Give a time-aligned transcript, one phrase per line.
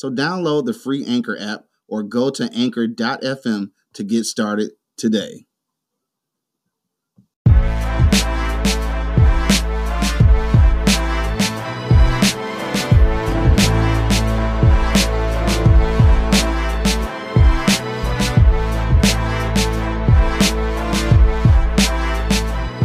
[0.00, 5.44] So download the free Anchor app or go to anchor.fm to get started today.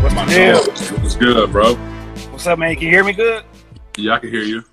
[0.02, 0.52] What's the Yeah.
[0.52, 1.00] deal?
[1.00, 1.76] What's good, bro?
[1.76, 2.76] What's up, man?
[2.76, 3.46] Can you hear me good?
[3.96, 4.66] Yeah, I can hear you.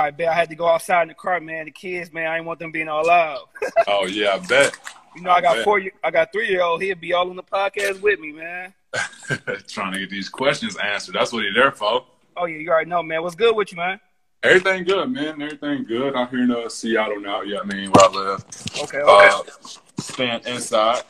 [0.00, 1.66] Right, bet I had to go outside in the car, man.
[1.66, 3.44] The kids, man, I didn't want them being all loud.
[3.86, 4.74] Oh yeah, I bet.
[5.14, 5.64] You know, I got Man.
[5.64, 6.80] four, year- I got three year old.
[6.80, 8.72] He'll be all on the podcast with me, man.
[9.68, 11.16] Trying to get these questions answered.
[11.16, 12.06] That's what he's there for.
[12.36, 13.22] Oh yeah, you already know, man.
[13.22, 14.00] What's good with you, man?
[14.42, 15.42] Everything good, man.
[15.42, 16.14] Everything good.
[16.16, 17.42] I'm here in uh, Seattle now.
[17.42, 18.44] Yeah, I mean where I live.
[18.82, 19.02] Okay, okay.
[19.02, 19.42] Uh,
[20.00, 21.02] staying inside.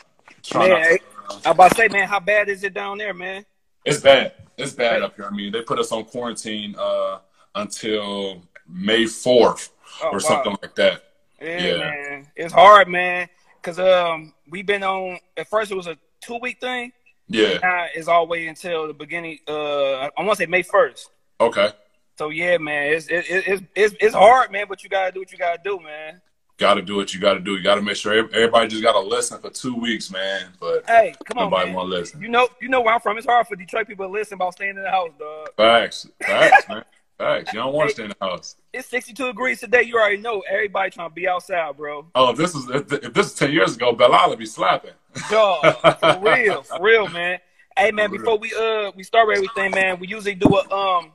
[0.43, 3.45] Trying Man, to- I about to say, man, how bad is it down there, man?
[3.85, 4.33] it's bad.
[4.59, 5.27] It's bad up here.
[5.27, 7.19] I mean, they put us on quarantine uh,
[7.55, 9.71] until May fourth
[10.03, 10.19] Oh, or wow.
[10.21, 11.03] something like that.
[11.43, 11.77] Yeah, Yeah.
[11.79, 13.29] man, it's hard, man.
[13.63, 15.19] Cause um, we've been on.
[15.37, 16.93] At first, it was a two week thing.
[17.29, 17.59] Yeah.
[17.63, 19.39] Now it's all the way until the beginning.
[19.47, 21.11] Uh, I want to say May first.
[21.41, 21.71] Okay.
[22.19, 24.67] So yeah, man, it's it, it, it's it's it's hard, man.
[24.69, 26.23] But you gotta do what you gotta do, man.
[26.57, 27.57] Got to do what you got to do.
[27.57, 30.43] You got to make sure everybody just got to listen for two weeks, man.
[30.61, 31.75] But Hey, come on, nobody man.
[31.77, 32.21] want listen.
[32.21, 33.17] You know, you know where I'm from.
[33.17, 35.49] It's hard for Detroit people to listen about staying in the house, dog.
[35.57, 36.85] Facts, facts, man.
[37.21, 37.53] Facts.
[37.53, 38.57] You don't want to stay in the house.
[38.73, 39.83] It's 62 degrees today.
[39.83, 42.07] You already know everybody trying to be outside, bro.
[42.15, 44.95] Oh, if this is if, if this is ten years ago, would be slapping.
[45.29, 47.39] Dog, for real, for real, man.
[47.77, 51.13] Hey, man, before we uh we start everything, man, we usually do a um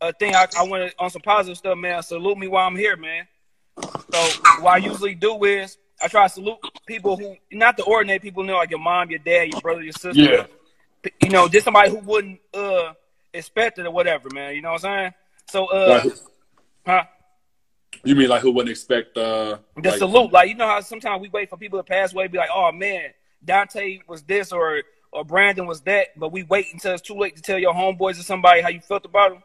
[0.00, 0.32] a thing.
[0.32, 2.00] I, I want on some positive stuff, man.
[2.04, 3.26] Salute me while I'm here, man.
[4.12, 4.28] So
[4.62, 8.44] what I usually do is I try to salute people who not the ordinary people,
[8.44, 10.12] you know, like your mom, your dad, your brother, your sister.
[10.12, 10.46] Yeah.
[11.20, 12.92] You know, just somebody who wouldn't uh
[13.34, 14.54] expect it or whatever, man.
[14.54, 15.14] You know what I'm saying?
[15.48, 16.12] So uh, Like,
[16.86, 17.04] huh?
[18.04, 19.16] you mean like who wouldn't expect?
[19.16, 22.12] uh The like, salute, like you know how sometimes we wait for people to pass
[22.12, 23.10] away, be like, "Oh man,
[23.44, 24.82] Dante was this or
[25.12, 28.18] or Brandon was that," but we wait until it's too late to tell your homeboys
[28.20, 29.42] or somebody how you felt about them.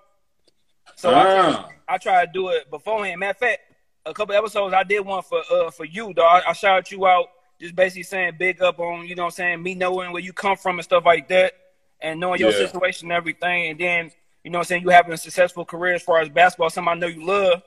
[0.96, 3.20] So I, Ah, I try to do it beforehand.
[3.20, 3.60] Matter of fact,
[4.06, 6.44] a couple episodes I did one for uh for you, dog.
[6.46, 7.28] I, I shouted you out,
[7.62, 10.34] just basically saying big up on you know what I'm saying me knowing where you
[10.34, 11.54] come from and stuff like that,
[12.02, 12.58] and knowing your Yeah.
[12.58, 14.12] situation and everything, and then
[14.44, 16.92] you know what I'm saying you having a successful career as far as basketball, something
[16.92, 17.62] I know you love.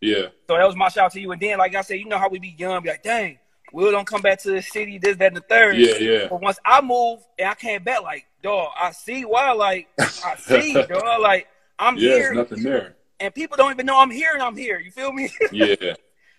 [0.00, 1.30] yeah, So that was my shout to you.
[1.32, 3.38] And then, like I said, you know how we be young, be like, dang,
[3.72, 5.76] Will don't come back to the city, this, that, and the third.
[5.76, 6.26] yeah, yeah.
[6.28, 9.88] But once I moved and I came back, like, dog, I see why, like,
[10.24, 11.46] I see, dog, like,
[11.78, 12.96] I'm Yeah, here, there's nothing there.
[13.20, 14.78] and people don't even know I'm here, and I'm here.
[14.78, 15.30] You feel me?
[15.52, 15.94] Yeah.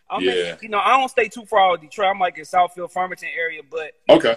[0.10, 0.32] I'm Yeah.
[0.32, 2.10] in, you know, I don't stay too far out of Detroit.
[2.10, 4.36] I'm like in Southfield, Farmington area, but Okay.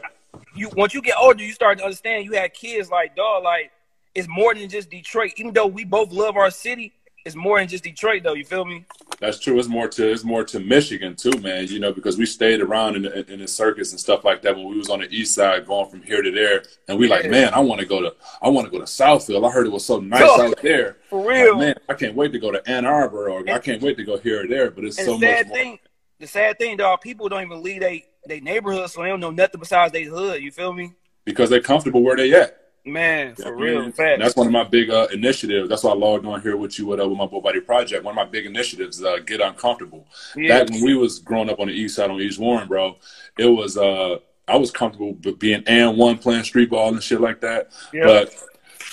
[0.54, 2.24] you once you get older, you start to understand.
[2.24, 3.72] You had kids like dog, like
[4.16, 5.34] it's more than just Detroit.
[5.36, 6.92] Even though we both love our city,
[7.24, 8.34] it's more than just Detroit, though.
[8.34, 8.84] You feel me?
[9.20, 9.58] That's true.
[9.58, 11.66] It's more to it's more to Michigan too, man.
[11.68, 14.54] You know, because we stayed around in the, in the circus and stuff like that
[14.56, 17.28] when we was on the east side, going from here to there, and we like,
[17.30, 19.46] man, I want to go to I want to go to Southfield.
[19.48, 20.98] I heard it was so nice Yo, out there.
[21.10, 21.56] For Like, real.
[21.58, 24.18] man, I can't wait to go to Ann Arbor, or I can't wait to go
[24.18, 24.70] here or there.
[24.70, 25.56] But it's so the sad much more.
[25.56, 25.78] thing,
[26.20, 29.30] the sad thing, dog, people don't even leave they they neighborhood, so they don't know
[29.30, 30.42] nothing besides their hood.
[30.42, 30.92] You feel me?
[31.24, 32.65] because they're comfortable where they at.
[32.86, 33.92] Man, You for know real, mean?
[33.92, 34.20] fact.
[34.20, 35.68] That's one of my big uh, initiatives.
[35.68, 38.04] That's why I logged on here with you with, uh, with my Boy Body Project.
[38.04, 40.06] One of my big initiatives is uh, get uncomfortable.
[40.36, 40.60] Yeah.
[40.60, 42.96] Back when we was growing up on the east side on East Warren, bro,
[43.36, 47.40] it was uh, I was comfortable being and one playing street ball and shit like
[47.40, 47.72] that.
[47.92, 48.04] Yeah.
[48.04, 48.34] But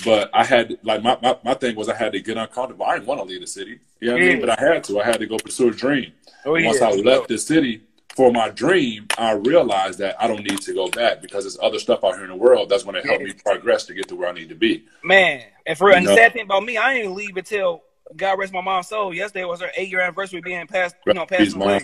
[0.04, 2.86] but I had like my, my, my thing was I had to get uncomfortable.
[2.88, 3.80] I didn't want to leave the city.
[4.00, 4.40] You know what I mean?
[4.40, 4.46] Yeah.
[4.46, 5.02] But I had to.
[5.02, 6.14] I had to go pursue a dream.
[6.46, 6.88] Oh, Once yeah.
[6.88, 7.84] I left the city
[8.16, 11.80] for my dream, I realized that I don't need to go back because there's other
[11.80, 14.16] stuff out here in the world that's going to help me progress to get to
[14.16, 14.86] where I need to be.
[15.04, 17.82] Man, and for real, and the sad thing about me, I didn't even leave until
[18.16, 19.14] God rest my mom's soul.
[19.14, 21.84] Yesterday was her eight year anniversary being passed, you know, passed away.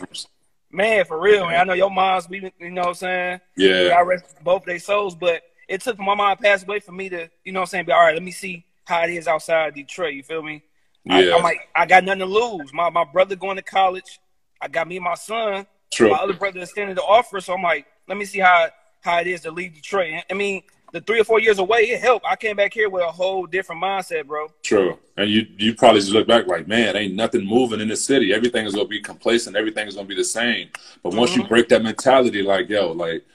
[0.72, 1.60] Man, for real, man.
[1.60, 3.42] I know your mom's, we, you know what I'm saying?
[3.58, 3.90] Yeah.
[3.90, 7.10] God rest both their souls, but it took my mom to pass away for me
[7.10, 9.28] to, you know what I'm saying, be all right, let me see how it is
[9.28, 10.14] outside Detroit.
[10.14, 10.64] You feel me?
[11.10, 11.36] I, Yeah.
[11.36, 12.72] I'm like, I got nothing to lose.
[12.72, 14.20] My my brother going to college.
[14.62, 15.66] I got me and my son.
[15.92, 16.12] True.
[16.12, 18.68] My other brother extended the offer, so I'm like, let me see how
[19.02, 20.24] how it is to leave Detroit.
[20.30, 22.26] I mean, the three or four years away, it helped.
[22.26, 24.48] I came back here with a whole different mindset, bro.
[24.64, 24.98] True.
[25.18, 28.34] And you you probably just look back like, man, ain't nothing moving in the city.
[28.34, 29.56] Everything is gonna be complacent.
[29.56, 30.70] Everything is gonna be the same.
[31.04, 31.42] But once Mm-hmm.
[31.42, 33.26] you break that mentality, like yo, like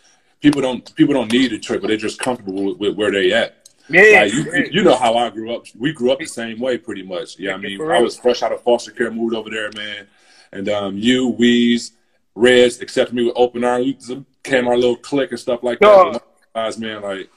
[0.41, 3.69] people don't people don't need Detroit, but they're just comfortable with, with where they at.
[3.91, 5.67] Yeah, Like, you, you- you know how I grew up.
[5.79, 7.39] We grew up the same way, pretty much.
[7.39, 10.07] Yeah, I mean, I was fresh out of foster care, moved over there, man.
[10.53, 11.91] And um, you, Weeze,
[12.35, 14.09] Reds accepted me with open arms.
[14.09, 16.23] We came our little clique and stuff like that.
[16.55, 17.31] But man, like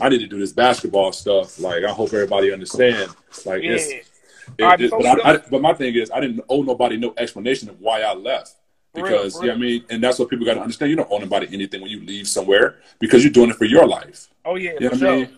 [0.00, 1.58] I need to do this basketball stuff.
[1.58, 3.10] Like I hope everybody understand.
[3.44, 3.72] Like yeah.
[3.72, 4.10] it's.
[4.58, 7.12] It, right, it- but, I, I, but my thing is, I didn't owe nobody no
[7.16, 8.54] explanation of why I left.
[8.94, 10.90] Real, Because, yeah, I mean, and that's what people got to understand.
[10.90, 13.86] You don't owe nobody anything when you leave somewhere because you're doing it for your
[13.86, 14.28] life.
[14.44, 15.08] Oh yeah, You know sure.
[15.08, 15.28] I mean?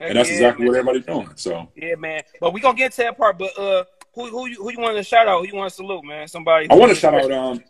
[0.00, 0.72] Heck And that's yeah, exactly man.
[0.72, 1.30] what everybody's doing.
[1.36, 2.22] So Yeah, man.
[2.40, 3.38] But we gonna get to that part.
[3.38, 3.84] But uh,
[4.14, 5.40] who who you who you want to shout out?
[5.40, 6.26] Who you want to salute, man?
[6.26, 6.70] Somebody.
[6.70, 7.30] I want to shout out.
[7.30, 7.62] Um,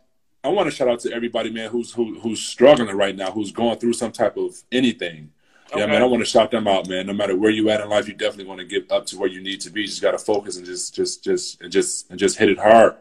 [0.48, 3.52] I want to shout out to everybody, man, who's who, who's struggling right now, who's
[3.52, 5.30] going through some type of anything.
[5.70, 5.92] Yeah, Okay.
[5.92, 7.06] man, I want to shout them out, man.
[7.06, 9.28] No matter where you at in life, you definitely want to get up to where
[9.28, 9.82] you need to be.
[9.82, 12.58] You just got to focus and just, just, just, and just, and just hit it
[12.58, 12.94] hard.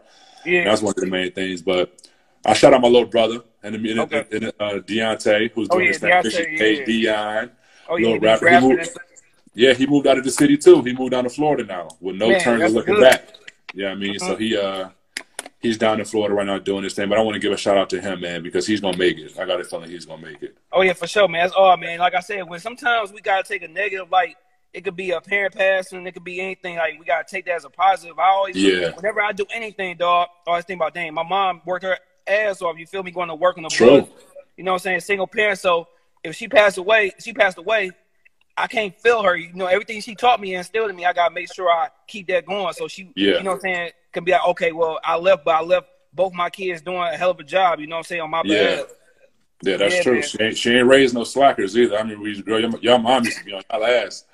[0.46, 0.66] Yeah.
[0.66, 1.62] That's one of the main things.
[1.62, 2.10] But
[2.46, 4.26] I shout out my little brother and, and, Okay.
[4.34, 6.10] and, uh, Deontay, who's Oh, doing yeah, his thing.
[6.12, 7.32] Deontay, Appreciate yeah, yeah.
[7.46, 7.52] Dion.
[7.88, 8.16] oh little yeah.
[8.20, 8.90] he rapper, he moved-
[9.56, 10.82] Yeah, he moved out of the city too.
[10.82, 13.10] He moved down to Florida now with no Man, turns that's of looking good.
[13.10, 13.30] back.
[13.74, 14.40] Yeah, I mean, so Mhm.
[14.40, 14.90] he uh
[15.60, 17.10] he's down in Florida right now doing his thing.
[17.10, 19.18] But I want to give a shout out to him, man, because he's gonna make
[19.18, 19.38] it.
[19.40, 20.58] I got a feeling he's gonna make it.
[20.72, 21.44] Oh yeah, for sure, man.
[21.44, 22.00] That's all, man.
[22.00, 24.36] Like I said, when sometimes we gotta take a negative, like
[24.74, 26.76] it could be a parent passing, it could be anything.
[26.76, 28.20] Like we gotta take that as a positive.
[28.20, 28.92] I always, Yeah.
[28.96, 32.62] Whenever I do anything, dog, I always think about, dang, my mom worked her ass
[32.62, 32.78] off.
[32.78, 33.12] You feel me?
[33.12, 34.08] Going to work on the True.
[34.58, 35.00] You know what I'm saying?
[35.02, 35.60] Single parent.
[35.60, 35.88] So
[36.24, 37.92] if she passed away, she passed away.
[38.58, 39.36] I can't feel her.
[39.36, 41.90] You know, everything she taught me and instilled in me, I gotta make sure I
[42.08, 42.74] keep that going.
[42.74, 43.38] So she, Yeah.
[43.38, 45.88] you know what I'm saying, can be like, okay, well, I left, but I left
[46.14, 47.80] both my kids doing a hell of a job.
[47.80, 48.58] You know what I'm saying on my Yeah.
[48.58, 48.88] behalf.
[49.64, 50.14] Yeah, that's Yeah, true.
[50.16, 50.22] man.
[50.24, 51.98] She ain't, she ain't raised no slackers either.
[51.98, 54.26] I mean, we used to, girl, your, your mom used to be on y'all ass.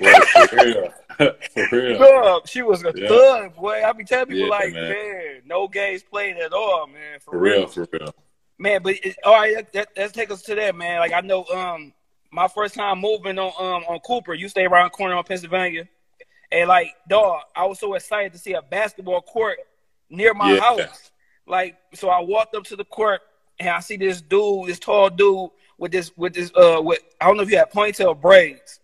[0.00, 0.92] But for real,
[1.54, 1.98] for real.
[1.98, 2.48] Thug.
[2.48, 3.08] She was a Yeah.
[3.08, 3.82] thug, boy.
[3.84, 4.88] I be telling people Yeah, like, man.
[4.90, 5.42] man.
[5.46, 7.20] no games played at all, man.
[7.20, 8.14] For, For real, for real.
[8.58, 8.82] man.
[8.82, 11.00] But it, all right, that, that, let's take us to that, man.
[11.00, 11.92] Like I know, um,
[12.30, 15.88] my first time moving on um on Cooper, you stay around the corner on Pennsylvania,
[16.50, 19.58] and like, dog, I was so excited to see a basketball court
[20.10, 20.60] near my Yeah.
[20.60, 21.10] house.
[21.46, 23.20] Like, so I walked up to the court
[23.58, 27.26] and I see this dude, this tall dude with this with this uh with I
[27.26, 28.80] don't know if you had ponytail braids.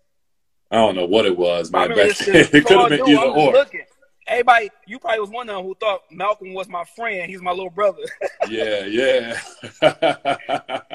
[0.70, 1.90] I don't know what it was, I man.
[1.90, 2.34] remember Back this, then.
[2.34, 3.52] this it could have been dude, either or.
[3.52, 3.82] looking.
[4.26, 7.28] Everybody, you probably was one of them who thought Malcolm was my friend.
[7.31, 8.02] He's my little brother.
[8.49, 9.38] Yeah, yeah.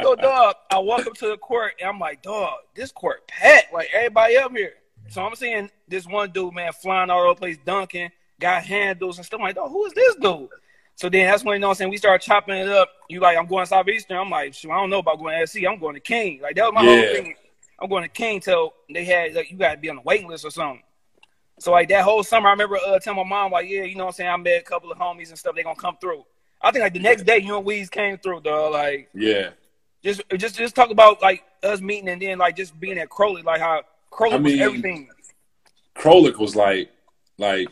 [0.04, 3.74] so, dog, I walk up to the court and I'm like, dog, this court packed.
[3.74, 4.74] Like everybody up here.
[5.12, 8.10] So I'm seeing this one dude, man, flying all over the place, dunking,
[8.40, 9.40] got handles and stuff.
[9.40, 10.50] I'm like, dog, who is this dude?
[10.96, 12.90] So then that's when you know what I'm saying we start chopping it up.
[13.10, 14.18] You like, I'm going Southeastern.
[14.18, 15.60] I'm like, shoot, I don't know about going to SC.
[15.68, 16.42] I'm going to King.
[16.42, 17.06] Like that was my Yeah.
[17.06, 17.36] whole thing.
[17.82, 20.44] I'm going to King till they had like you gotta be on the waiting list
[20.44, 20.84] or something.
[21.60, 24.06] So like that whole summer, I remember uh, telling my mom like, yeah, you know
[24.06, 24.30] what I'm saying.
[24.30, 25.56] I met a couple of homies and stuff.
[25.56, 26.26] They gonna come through.
[26.62, 28.74] I think like the next day, you and Weeze came through, dog.
[28.74, 29.52] Like yeah.
[30.04, 33.42] just just just talk about like us meeting and then like just being at Crowley,
[33.42, 35.10] like how Crowley I was mean, everything.
[35.96, 36.92] Krolik was like,
[37.38, 37.68] like,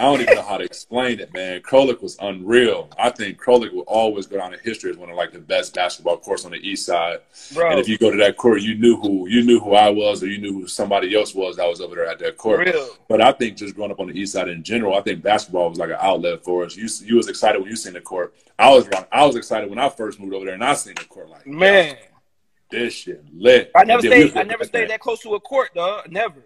[0.00, 1.60] I don't even know how to explain it, man.
[1.60, 2.88] Krolik was unreal.
[2.98, 5.74] I think Krolik will always go down in history as one of like the best
[5.74, 7.18] basketball courts on the east side.
[7.52, 9.90] Bro, And if you go to that court, you knew who you knew who I
[9.90, 12.66] was, or you knew who somebody else was that was over there at that court.
[12.66, 12.88] real.
[13.08, 15.68] But I think just growing up on the east side in general, I think basketball
[15.68, 16.76] was like an outlet for us.
[16.76, 18.34] You you was excited when you seen the court.
[18.58, 19.04] I was wrong.
[19.12, 21.28] I was excited when I first moved over there and I seen the court.
[21.28, 21.96] Like Man,
[22.70, 23.70] this shit lit.
[23.74, 24.36] I never stayed.
[24.36, 26.10] I never stayed that close to a court, dog.
[26.10, 26.44] Never.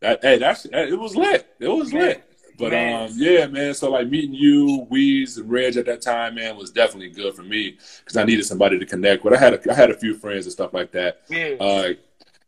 [0.00, 1.46] That, hey, that's it was lit.
[1.58, 2.02] It was Man.
[2.02, 2.22] lit.
[2.58, 3.10] But Man.
[3.10, 3.74] um, yeah, man.
[3.74, 7.42] So like meeting you, Weeze, and Reg at that time, man, was definitely good for
[7.42, 9.34] me because I needed somebody to connect with.
[9.34, 11.22] I had a, I had a few friends and stuff like that.
[11.28, 11.92] Yeah, Uh,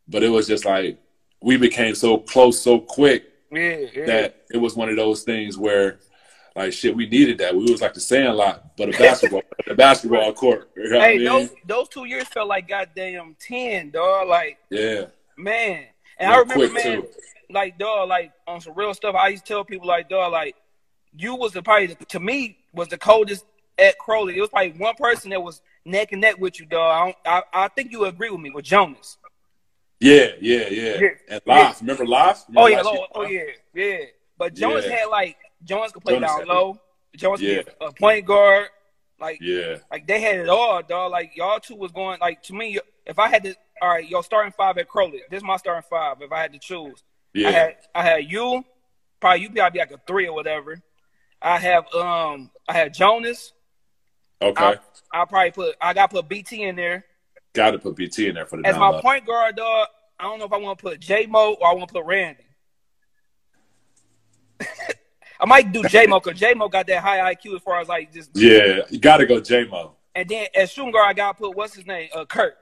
[0.08, 0.98] but it was just like
[1.42, 4.06] we became so close so quick yeah, yeah.
[4.06, 5.98] that it was one of those things where
[6.58, 7.54] like shit, we needed that.
[7.54, 10.70] We was like the Sandlot, but a basketball, the basketball court.
[10.76, 11.24] You know what I hey, mean?
[11.26, 14.28] those those two years felt like goddamn ten, dog.
[14.28, 15.84] Like yeah, man,
[16.18, 17.08] and Real I remember, man, too.
[17.50, 19.14] like dog, like on some real stuff.
[19.14, 20.56] I used to tell people like dog, like
[21.16, 23.44] you was the probably to me was the coldest
[23.78, 24.36] at Crowley.
[24.36, 26.90] It was probably one person that was neck and neck with you, dog.
[26.90, 27.16] I, don't,
[27.54, 29.16] I, I think you agree with me with Jonas.
[30.00, 30.96] yeah, yeah, yeah.
[31.00, 31.08] Yeah.
[31.30, 32.46] And Loft, remember Loft?
[32.56, 33.42] Oh yeah, oh, oh yeah,
[33.74, 33.98] yeah.
[34.36, 34.96] But Jonas Yeah.
[34.96, 36.80] had like Jonas could play Jonas down low.
[37.16, 37.62] Jonas Yeah.
[37.62, 38.68] could be a point guard.
[39.20, 41.10] Like Yeah, like they had it all, dog.
[41.10, 42.78] Like y'all two was going like to me.
[43.04, 45.22] If I had to, all right, your starting five at Crowley.
[45.30, 46.20] This is my starting five.
[46.22, 47.02] If I had to choose,
[47.34, 47.48] yeah.
[47.48, 48.64] I had I had you,
[49.18, 50.80] probably you probably like a three or whatever.
[51.42, 53.52] I have um I had Jonas.
[54.40, 54.76] okay.
[55.12, 57.04] I I probably put I got to put BT in there
[57.54, 59.00] Got to put BT in there for the as my low.
[59.00, 59.88] point guard, dog.
[60.20, 62.04] I don't know if I want to put J Mo or I want to put
[62.04, 62.44] Randy.
[65.40, 67.88] I might do J Mo because J Mo got that high IQ as far as
[67.88, 69.94] like just Yeah, you got to go J Mo.
[70.14, 72.56] And then as shooting guard, I got to put what's his name, uh, Kurt.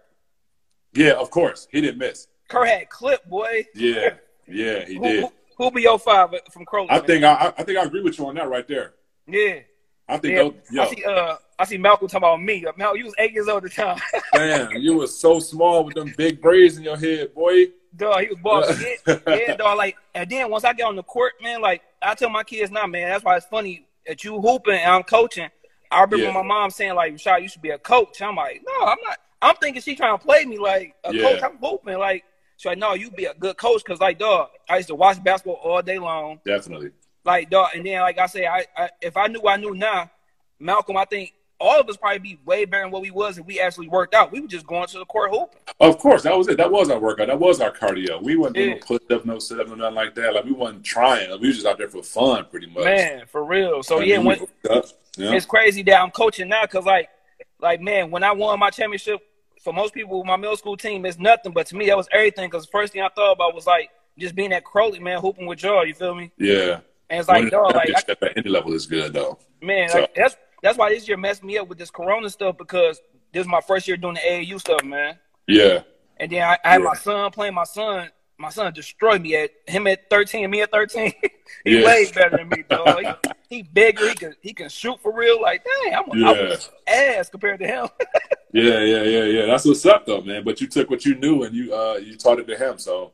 [0.92, 1.68] Yeah, of course.
[1.70, 2.26] He didn't miss.
[2.48, 3.64] Kurt had clip, boy.
[3.74, 4.14] Yeah,
[4.46, 5.20] yeah, he Who, did.
[5.22, 6.88] who, who be your five from Crowley?
[6.90, 8.94] I think I, I think I agree with you on that right there.
[9.26, 9.60] Yeah.
[10.08, 10.42] I think Yeah.
[10.42, 12.64] those, yo, I see uh I see Malcolm talking about me.
[12.76, 13.98] Malcolm, you was eight years old at the time.
[14.34, 17.66] man, you was so small with them big braids in your head, boy.
[17.96, 18.82] dog, he was boss.
[19.06, 19.78] yeah, yeah, dog.
[19.78, 22.70] Like, and then once I get on the court, man, like I tell my kids
[22.70, 25.48] now, man, that's why it's funny that you hooping and I'm coaching.
[25.90, 26.32] I remember Yeah.
[26.32, 29.18] my mom saying like, "Rashad, you should be a coach." I'm like, "No, I'm not."
[29.40, 31.22] I'm thinking she trying to play me like a Yeah.
[31.22, 31.42] coach.
[31.42, 32.24] I'm hooping like.
[32.58, 35.22] She's like, "No, you be a good coach." Cause like, dog, I used to watch
[35.22, 36.40] basketball all day long.
[36.44, 36.90] Definitely.
[37.24, 40.10] Like, dog, and then like I say, I, I if I knew I knew now,
[40.58, 43.46] Malcolm, I think all of us probably be way better than what we was if
[43.46, 44.30] we actually worked out.
[44.30, 45.58] We were just going to the court hooping.
[45.80, 46.56] Of course, that was it.
[46.58, 47.28] That was our workout.
[47.28, 48.22] That was our cardio.
[48.22, 48.82] We wasn't doing Yeah.
[48.86, 50.34] push up, no sit up, no nothing like that.
[50.34, 51.30] Like we wasn't trying.
[51.40, 52.84] We was just out there for fun, pretty much.
[52.84, 53.82] Man, for real.
[53.82, 54.84] So I yeah, mean, when, hooked up,
[55.16, 55.32] yeah.
[55.32, 57.08] it's crazy that I'm coaching now because like
[57.60, 59.20] like man, when I won my championship,
[59.64, 62.48] for most people, my middle school team is nothing, but to me that was everything.
[62.50, 65.46] Because the first thing I thought about was like just being at Crowley, man, hooping
[65.46, 65.86] with y'all.
[65.86, 66.32] You feel me?
[66.38, 66.80] yeah.
[67.08, 69.38] And it's like, dog, like I, at any level is good though.
[69.62, 72.56] man, So- like, that's that's why this year messed me up with this Corona stuff
[72.58, 73.00] because
[73.32, 75.18] this is my first year doing the AAU stuff, man.
[75.46, 75.82] Yeah.
[76.18, 76.84] And then I, I had Yeah.
[76.88, 77.54] my son playing.
[77.54, 81.12] My son, my son destroyed me at him at thirteen, me at thirteen.
[81.64, 81.84] he Yeah.
[81.84, 83.04] way better than me, dog.
[83.48, 84.08] He, he bigger.
[84.08, 85.40] He can he can shoot for real.
[85.40, 86.56] Like, dang, I'm a, Yeah.
[86.56, 86.58] I'm
[87.18, 87.88] ass compared to him.
[88.52, 89.46] Yeah, yeah, yeah, yeah.
[89.46, 90.42] That's what's up though, man.
[90.42, 92.78] But you took what you knew and you uh you taught it to him.
[92.78, 93.12] So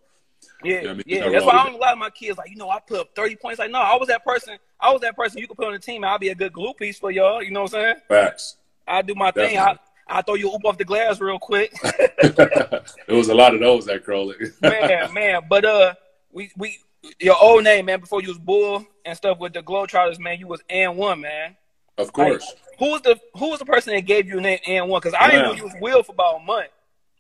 [0.63, 1.29] Yeah, Yeah, I mean, yeah.
[1.31, 3.09] That's why I don't a lot of my kids like, you know, I put up
[3.17, 3.59] thirty points.
[3.59, 4.57] Like, no, I was that person.
[4.83, 6.05] I was that person you could put on the team.
[6.05, 7.43] I'll be a good glue piece for y'all.
[7.43, 7.97] You know what I'm saying?
[8.09, 8.57] facts.
[8.87, 9.57] I do my thing.
[9.57, 11.73] I I throw you oop off the glass real quick.
[11.83, 14.37] it was a lot of those that Crowley.
[14.61, 15.43] man, man.
[15.49, 15.95] But uh,
[16.33, 16.79] we we
[17.21, 18.01] your old name, man.
[18.01, 20.39] Before you was Bull and stuff with the Globetrotters, man.
[20.39, 21.57] You was N one, man.
[21.99, 22.53] of course.
[22.79, 25.01] Who was the Who was the person that gave you the name N one?
[25.01, 26.69] Because I didn't know you was Will for about a month.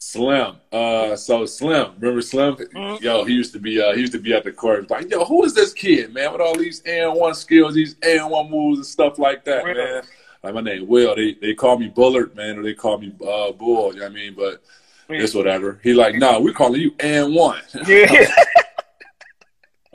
[0.02, 0.56] Slim.
[0.72, 2.56] Uh, so Slim, remember Slim?
[2.56, 3.00] Mhm.
[3.00, 3.80] Yo, he used to be.
[3.80, 4.90] Uh, he used to be at the court.
[4.90, 6.32] Like, yo, who is this kid, man?
[6.32, 10.02] With all these and one skills, these and one moves and stuff like that, man.
[10.42, 11.14] Like my name Will.
[11.14, 13.94] They they call me Bullard, man, or they call me uh, Bull.
[13.94, 14.34] You know what I mean?
[14.34, 14.60] But
[15.08, 15.78] it's whatever.
[15.84, 17.60] He like, no, we're calling you and one.
[17.86, 18.26] Yeah.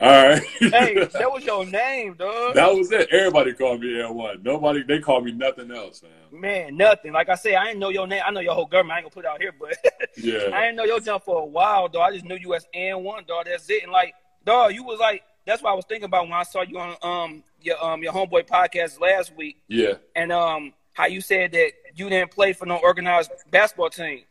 [0.00, 0.42] All right.
[0.60, 2.54] hey, that was your name, dog.
[2.54, 3.08] that was it.
[3.10, 4.42] Everybody called me and one.
[4.42, 4.82] Nobody.
[4.84, 6.40] They called me nothing else, man.
[6.40, 7.12] Man, nothing.
[7.12, 8.22] Like I said, I didn't know your name.
[8.24, 8.92] I know your whole government.
[8.92, 9.76] I ain't gonna put it out here, but
[10.16, 10.50] Yeah.
[10.54, 12.10] I didn't know your jump for a while, dog.
[12.10, 13.46] I just knew you as N one, dog.
[13.46, 13.82] That's it.
[13.82, 14.14] And like,
[14.44, 16.96] dog, you was like, that's what I was thinking about when I saw you on
[17.02, 19.94] um your um your homeboy podcast last week, Yeah.
[20.14, 24.22] and um how you said that you didn't play for no organized basketball team,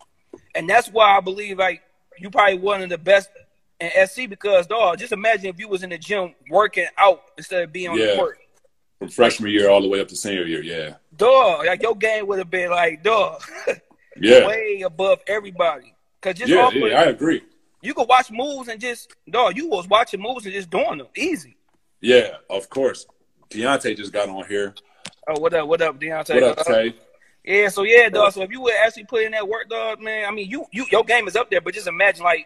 [0.55, 1.81] and that's why I believe like
[2.19, 3.29] you probably one of the best
[3.79, 7.63] in SC because dog, just imagine if you was in the gym working out instead
[7.63, 8.39] of being on the court.
[8.99, 10.63] From freshman year all the way up to senior year.
[10.63, 10.95] Yeah.
[11.15, 13.41] Dog, like your game would have been like dog,
[14.19, 14.47] Yeah.
[14.47, 15.93] way above everybody.
[16.21, 16.69] Cause just Yeah.
[16.71, 17.01] Yeah.
[17.01, 17.43] I agree.
[17.83, 19.55] you could watch moves and just dog.
[19.55, 21.55] You was watching moves and just doing them easy.
[22.01, 22.37] Yeah.
[22.49, 23.05] Of course.
[23.51, 24.73] Deontay just got on here.
[25.27, 25.67] Oh, what up?
[25.67, 26.33] What up, Deontay?
[26.41, 26.95] What up, Tay?
[27.45, 28.33] Yeah, so yeah, dog.
[28.33, 30.85] So if you would actually put in that work, dog, man, I mean, you you
[30.91, 32.45] your game is up there, but just imagine like,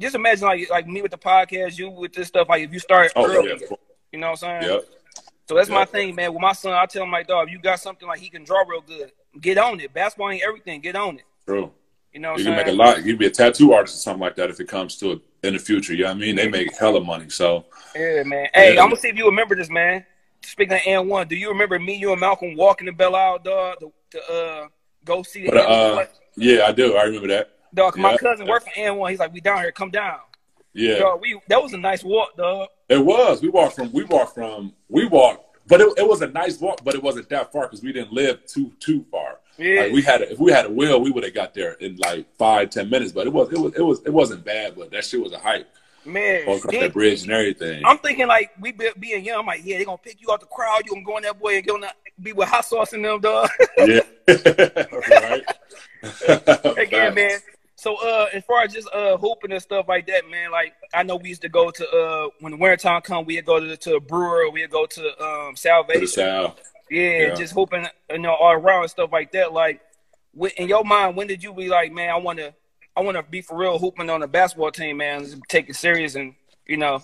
[0.00, 2.48] just imagine like like me with the podcast, you with this stuff.
[2.48, 3.76] Like if you start Oh, early, yeah.
[4.12, 4.72] you know what I'm saying?
[4.72, 4.84] Yep.
[5.48, 6.32] So that's my thing, man.
[6.32, 8.44] With my son, I tell him like, dog, if you got something like he can
[8.44, 9.92] draw real good, get on it.
[9.92, 10.80] Basketball ain't everything.
[10.80, 11.24] Get on it.
[11.46, 11.70] True.
[12.12, 12.56] You know You can saying?
[12.56, 12.96] make a lot.
[12.98, 15.20] You can be a tattoo artist or something like that if it comes to it
[15.42, 15.92] in the future.
[15.92, 16.36] You know what I mean?
[16.36, 17.28] They make hella money.
[17.28, 18.48] So Yeah, man.
[18.54, 18.82] Hey, Yeah.
[18.82, 20.06] I'm gonna see if you remember this, man.
[20.42, 23.38] Speaking of N one, do you remember me, you, and Malcolm walking to Belle Isle,
[23.40, 24.68] dog, to, to uh
[25.04, 26.96] go see the But, uh, yeah, I do.
[26.96, 27.50] I remember that.
[27.74, 29.10] Dog, my yeah, cousin worked for N one.
[29.10, 30.18] He's like, we down here, come down.
[30.72, 30.98] Yeah.
[30.98, 32.68] Dog, we that was a nice walk, dog.
[32.88, 33.42] It was.
[33.42, 33.92] We walked from.
[33.92, 34.72] We walked from.
[34.88, 36.84] We walked, but it, it was a nice walk.
[36.84, 39.38] But it wasn't that far because we didn't live too too far.
[39.56, 39.82] Yeah.
[39.82, 40.22] Like we had.
[40.22, 42.90] A, if we had a will, we would have got there in like five ten
[42.90, 43.12] minutes.
[43.12, 43.52] But it was.
[43.52, 43.74] It was.
[43.74, 44.00] It was.
[44.04, 44.74] It wasn't bad.
[44.76, 45.66] But that shit was a hike.
[46.04, 47.82] Man, across that bridge and everything.
[47.86, 49.40] I'm thinking like we be, being young.
[49.40, 50.82] I'm like, yeah, they gonna pick you out the crowd.
[50.84, 53.48] You gonna go in that boy and gonna be with hot sauce in them, dog.
[53.78, 54.00] yeah.
[54.28, 55.44] right.
[56.78, 57.38] Again, man.
[57.84, 60.50] So uh, as far as just uh hooping and stuff like that, man.
[60.50, 63.44] Like I know we used to go to uh when the winter time come, we'd
[63.44, 66.24] go to to a brewer, we'd go to um Salvation.
[66.24, 66.52] Yeah,
[66.90, 67.34] Yeah.
[67.34, 69.52] just hooping, you know, all around and stuff like that.
[69.52, 69.82] Like,
[70.56, 72.54] in your mind, when did you be like, man, I want to,
[72.96, 76.14] I want to be for real hooping on a basketball team, man, take it serious,
[76.14, 76.34] and
[76.66, 77.02] you know,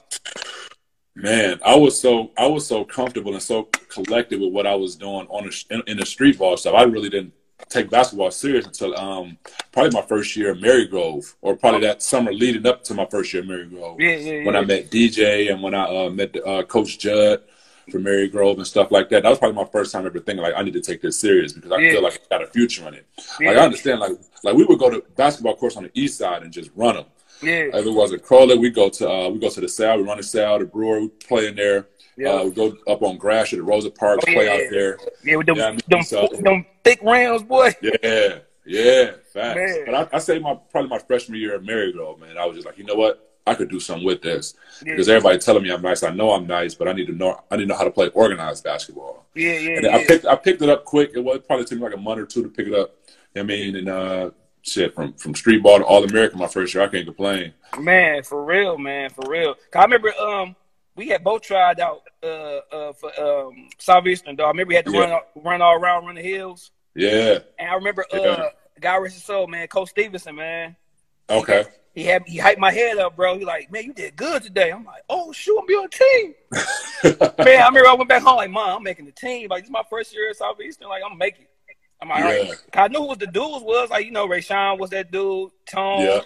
[1.15, 4.97] Man, I was so I was so comfortable and so collected with what I was
[4.97, 6.75] doing on the, in, in the street ball stuff.
[6.75, 7.35] I really didn't
[7.69, 9.37] take basketball serious until um
[9.73, 13.33] probably my first year at Marygrove, or probably that summer leading up to my first
[13.33, 14.01] year at Marygrove.
[14.01, 14.57] Yeah, yeah, When.
[14.57, 17.43] I met DJ and when I uh, met uh, Coach Judd
[17.91, 19.23] from Marygrove and stuff like that.
[19.25, 21.53] That was probably my first time ever thinking like I need to take this serious
[21.53, 21.93] because I Yeah.
[21.93, 23.07] feel like I got a future in it.
[23.19, 23.51] Like Yeah.
[23.51, 24.13] I understand, like
[24.45, 27.07] like we would go to basketball courts on the east side and just run them.
[27.43, 27.69] Yeah.
[27.75, 30.05] If it was a Crowley, we go to uh, we go to the Sal, we
[30.05, 31.89] run the Sal, the Brewer, we play in there.
[32.17, 32.31] Yeah.
[32.33, 34.99] Uh, we go up on Gratiot, the Rosa Parks, Oh, yeah, play out there.
[35.25, 37.75] Yeah, with them, Yeah, I mean, them, so- them thick rounds, boy.
[37.83, 39.57] Yeah, yeah, facts.
[39.57, 39.83] Man.
[39.87, 42.37] But I, I say my probably my freshman year at Marygrove, man.
[42.39, 43.27] I was just like, you know what?
[43.47, 44.93] I could do something with this Yeah.
[44.93, 46.03] because everybody telling me I'm nice.
[46.03, 47.43] I know I'm nice, but I need to know.
[47.51, 49.25] I need to know how to play organized basketball.
[49.35, 49.97] Yeah, yeah, And yeah.
[49.97, 51.13] I picked I picked it up quick.
[51.15, 52.95] It was probably took me like a month or two to pick it up.
[53.35, 54.31] I mean, and uh,
[54.63, 56.85] shit from from street ball to All American my first year.
[56.85, 57.55] I can't complain.
[57.79, 59.57] Man, for real, man, for real.
[59.75, 60.55] I remember um
[60.97, 62.27] we had both tried out uh
[62.73, 63.69] uh for um
[64.37, 64.41] dog.
[64.41, 65.01] I remember we had to Yeah.
[65.01, 66.71] run run all around, run the hills.
[66.95, 67.39] Yeah.
[67.59, 68.49] And I remember uh Yeah.
[68.81, 70.77] guy rest his soul, man, Coach Stevenson, man.
[71.29, 71.65] Okay.
[71.95, 73.39] He had he hyped my head up, bro.
[73.39, 74.71] He like, man, you did good today.
[74.71, 76.35] I'm like, oh shoot, I'm be on the team.
[77.39, 79.49] man, I remember I went back home like, mom, I'm making the team.
[79.49, 80.89] Like this is my first year at Southeastern.
[80.89, 81.47] Like I'm making.
[82.03, 82.45] I'm like, all right.
[82.45, 82.55] Yeah.
[82.55, 83.91] 'Cause I knew who the dudes was.
[83.91, 86.21] Like, you know, Ray Sean was that dude, Tone, yeah.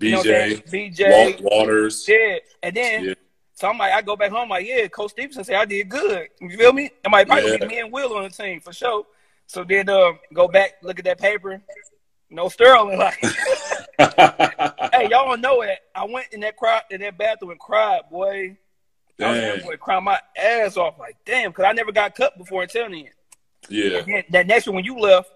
[0.00, 0.62] you know what I'm saying?
[0.66, 1.10] BJ, BJ.
[1.40, 2.04] Walt Waters.
[2.08, 2.38] Yeah.
[2.64, 3.14] And then Yeah.
[3.60, 6.28] So I'm like, I go back home like, yeah, Coach Stevenson said I did good.
[6.40, 6.90] You feel me?
[7.04, 7.58] I'm might probably Yeah.
[7.58, 9.04] get me and Will on the team for sure.
[9.46, 11.60] So then uh, go back, look at that paper.
[12.30, 12.98] No Sterling.
[12.98, 13.18] Like,
[13.98, 15.78] hey, y'all don't know it.
[15.94, 18.56] I went in that cry in that bathroom and cried, boy.
[19.22, 19.40] I was Dang.
[19.40, 20.98] there, boy, crying my ass off.
[20.98, 23.08] Like, damn, because I never got cut before until then.
[23.68, 24.00] Yeah.
[24.06, 25.30] Then that next one when you left,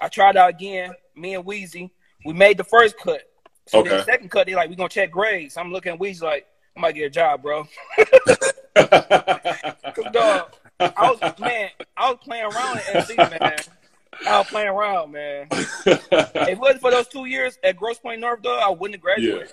[0.00, 0.94] I tried out again.
[1.14, 1.90] Me and Weezy,
[2.24, 3.22] we made the first cut.
[3.68, 5.56] So then the second cut, they like, we're gonna check grades.
[5.56, 7.64] I'm looking at Weezy like, I might get a job, bro.
[8.74, 13.56] Cause dog, I was man, I was playing around at NC, man.
[14.26, 15.46] I was playing around, man.
[15.50, 19.02] If it wasn't for those two years at Grosse Pointe North, though, I wouldn't have
[19.02, 19.52] graduated.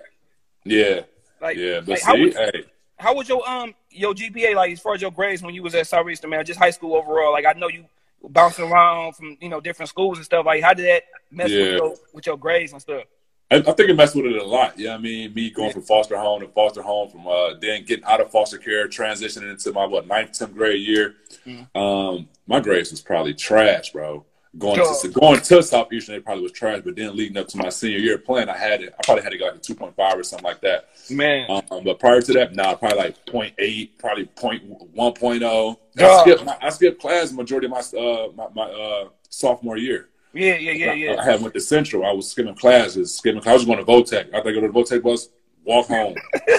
[0.64, 1.02] yeah.
[1.42, 1.80] Like, Yeah.
[1.82, 2.64] But like, how see, was hey.
[2.98, 5.76] how was your um your GPA like as far as your grades when you was
[5.76, 6.46] at Southeastern, man?
[6.46, 7.32] Just high school overall.
[7.32, 7.86] Like I know you
[8.24, 10.46] bouncing around from you know different schools and stuff.
[10.46, 11.64] Like how did that mess Yeah.
[11.64, 13.04] with your with your grades and stuff?
[13.52, 14.78] I, I think it messed with it a lot.
[14.78, 18.06] Yeah, I mean, me going from foster home to foster home, from uh, then getting
[18.06, 21.16] out of foster care, transitioning into my what ninth, tenth grade year.
[21.46, 21.76] Mhm.
[21.76, 24.26] Um, my grades was probably trash, bro.
[24.58, 26.82] Going to going to Southeastern, it probably was trash.
[26.84, 28.94] But then leading up to my senior year playing, I had it.
[28.98, 30.90] I probably had to go like a two point five or something like that.
[31.12, 35.78] Man, Um, but prior to that, nah, probably like 0.8, probably 0.1.0.
[36.00, 40.10] I skipped, my, I skipped class majority of my uh, my, my uh, sophomore year.
[40.34, 41.16] Yeah, yeah, yeah, yeah.
[41.20, 42.06] I had went to Central.
[42.06, 43.46] I was skipping classes, skipping.
[43.48, 44.34] I was going to Votech.
[44.34, 45.30] I think go to the Votech bus,
[45.64, 46.16] walk home.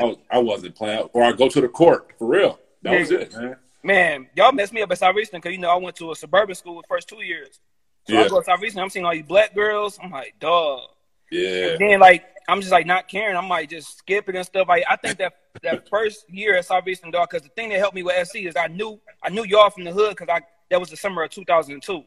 [0.00, 2.58] I, was, I wasn't playing, or I go to the court for real.
[2.82, 3.56] That was it, man.
[3.82, 6.54] Man, y'all messed me up at Southeastern because you know I went to a suburban
[6.54, 7.60] school the first two years.
[8.06, 8.22] So Yeah.
[8.22, 9.98] I go to Southeastern, I'm seeing all these black girls.
[10.02, 10.90] I'm like, dog.
[11.30, 13.36] Yeah, And then like I'm just like not caring.
[13.36, 14.66] I'm like just skipping and stuff.
[14.68, 17.94] Like I think that that first year at Southeastern dog, because the thing that helped
[17.94, 20.80] me with SC is I knew I knew y'all from the hood because I that
[20.80, 22.02] was the summer of 2002.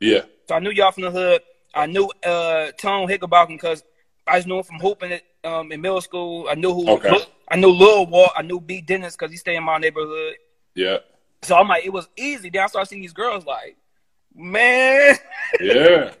[0.00, 1.40] Yeah, So I knew y'all from the hood.
[1.74, 3.82] I knew uh Tone Hickenbotham because
[4.26, 6.46] I just knew him from hooping it um in middle school.
[6.50, 7.16] I knew who Okay.
[7.48, 8.32] I knew Lil Walt.
[8.36, 10.34] I knew B Dennis because he stayed in my neighborhood.
[10.74, 10.98] yeah,
[11.42, 12.50] So I'm like, it was easy.
[12.50, 13.76] Then I started seeing these girls like,
[14.34, 15.16] man,
[15.60, 16.12] yeah,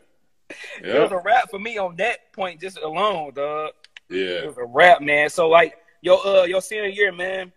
[0.82, 3.70] it was a wrap for me on that point just alone, dog.
[4.08, 4.42] Yeah.
[4.42, 5.28] It was a wrap, man.
[5.30, 7.52] So like your uh your senior year, man.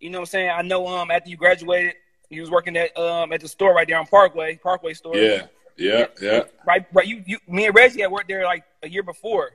[0.00, 0.50] You know what I'm saying?
[0.50, 1.94] I know um after you graduated,
[2.28, 5.16] you was working at um at the store right there on Parkway, Parkway store.
[5.16, 6.42] yeah, yeah, yeah.
[6.66, 7.06] Right, right.
[7.06, 9.50] You you me and Reggie had worked there like a year before.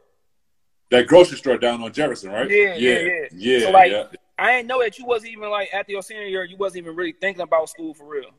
[0.92, 2.50] That grocery store down on Jefferson, right?
[2.50, 3.60] Yeah, yeah, yeah, yeah.
[3.60, 4.08] So, like- yeah.
[4.40, 6.96] I didn't know that you wasn't even like after your senior year, you wasn't even
[6.96, 8.32] really thinking about school for real.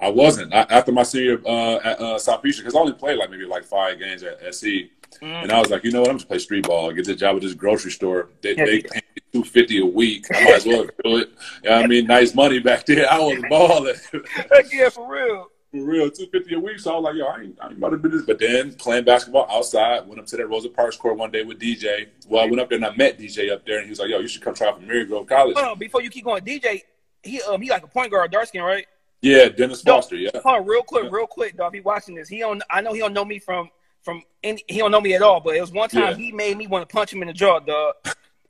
[0.00, 3.30] I wasn't I, after my senior uh, at uh, Southeastern because I only played like
[3.30, 4.90] maybe like five games at SC.
[5.22, 5.44] Mm.
[5.44, 6.10] And I was like, you know what?
[6.10, 6.92] I'm just play street ball.
[6.92, 8.30] Get this job at this grocery store.
[8.42, 10.26] They, they pay me two fifty a week.
[10.34, 11.30] I might as well do it.
[11.62, 13.06] You know I mean, nice money back then.
[13.10, 13.94] I was balling
[14.72, 15.50] yeah, for real.
[15.72, 16.10] Real.
[16.10, 16.78] Two fifty a week.
[16.78, 18.22] So I was like, yo, I ain't, I ain't about to do this.
[18.22, 21.58] But then playing basketball outside, went up to that Rosa Parks court one day with
[21.58, 22.08] DJ.
[22.28, 24.08] Well, I went up there and I met DJ up there, and he was like,
[24.10, 25.56] yo, you should come try for Marygrove College.
[25.56, 26.82] Hold on, before you keep going, DJ,
[27.22, 28.86] he um he like a point guard, dark skin, right?
[29.22, 29.82] Yeah, Dennis.
[29.82, 30.16] Foster.
[30.16, 31.10] Yeah, Hold on, real quick, Yeah.
[31.12, 31.74] real quick, dog.
[31.74, 32.28] He watching this.
[32.28, 32.62] He don't.
[32.70, 33.70] I know he don't know me from
[34.02, 34.22] from.
[34.42, 35.40] Any, he don't know me at all.
[35.40, 36.14] But it was one time Yeah.
[36.14, 37.94] he made me want to punch him in the jaw, dog.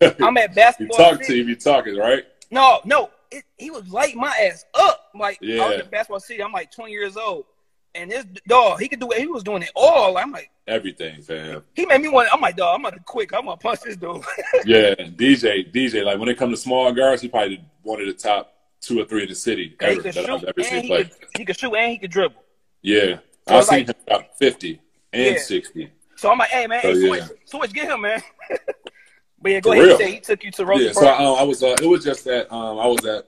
[0.21, 0.99] I'm at you basketball.
[0.99, 2.25] talk to him, you talking right?
[2.51, 5.06] No, no, it, he was lighting my ass up.
[5.19, 5.79] Like I was Yeah.
[5.79, 6.43] at basketball city.
[6.43, 7.45] I'm like 20 years old,
[7.95, 9.19] and this dog, he could do it.
[9.19, 10.17] He was doing it all.
[10.19, 11.63] I'm like, Everything, fam.
[11.75, 12.29] he made me want.
[12.33, 13.33] I'm like, dog, I'm gonna quick.
[13.35, 14.23] I'm gonna punch this dude.
[14.65, 18.13] Yeah, DJ, DJ, like when it comes to small guards, he probably one of the
[18.15, 20.89] top two or three in the city he ever could that I've ever seen he
[20.89, 21.05] play.
[21.05, 22.43] could, he could shoot and he could dribble.
[22.83, 24.81] Yeah, So I've seen like- him drop fifty
[25.13, 25.41] and Yeah.
[25.43, 25.91] sixty.
[26.17, 27.25] So I'm like, hey man, So, hey, yeah.
[27.27, 28.23] switch, switch, get him, man.
[29.41, 29.87] but yeah, go For ahead.
[29.87, 29.99] real.
[29.99, 31.63] Say he took you to Rosa Yeah, so I, um, I was.
[31.63, 33.27] Uh, it was just that um, I was at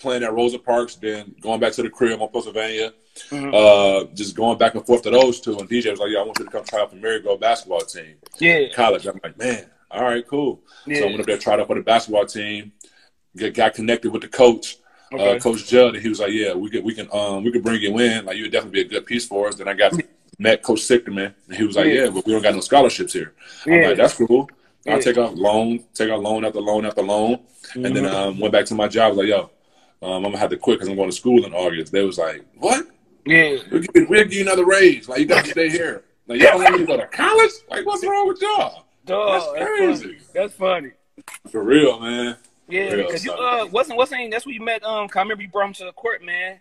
[0.00, 2.92] playing at Rosa Parks, then going back to the crib on Pennsylvania,
[3.30, 3.52] Mhm.
[3.54, 5.56] uh, just going back and forth to those two.
[5.58, 7.80] And DJ was like, "Yeah, I want you to come try out for Marygrove basketball
[7.80, 10.98] team, yeah, college." I'm like, "Man, all right, cool." yeah.
[10.98, 12.72] So I went up there, tried out for the basketball team,
[13.36, 14.78] get, got connected with the coach,
[15.12, 15.36] okay.
[15.36, 17.62] uh, Coach Judd, and he was like, "Yeah, we could, we can, um, we could
[17.62, 18.24] bring you in.
[18.24, 19.92] Like, you would definitely be a good piece for us." Then I got
[20.38, 22.04] met Coach Sichterman, and he was like, Yeah.
[22.04, 23.34] "Yeah, but we don't got no scholarships here."
[23.66, 23.88] I'm yeah.
[23.88, 24.48] like, "That's cool."
[24.86, 24.96] Yeah.
[24.96, 27.40] I take out loan, take out loan after loan after loan,
[27.74, 29.04] and then um, went back to my job.
[29.04, 29.50] I was like, "Yo,
[30.02, 32.18] um, I'm gonna have to quit because I'm going to school in August." They was
[32.18, 32.86] like, "What?
[33.26, 33.56] yeah.
[33.70, 35.08] We'll give, you- we'll give you another raise.
[35.08, 36.04] Like, you got to stay here.
[36.26, 37.50] Like, y'all want me to go to college?
[37.68, 38.84] Like, what's wrong with y'all?
[39.04, 40.02] Dog, That's that's, crazy.
[40.04, 40.18] funny.
[40.34, 40.90] That's funny.
[41.50, 42.36] For real, man."
[42.68, 44.30] Yeah, because you uh wasn't what's name?
[44.30, 44.84] That's where you met.
[44.84, 46.60] Um, 'cause I remember you brought him to the court, man.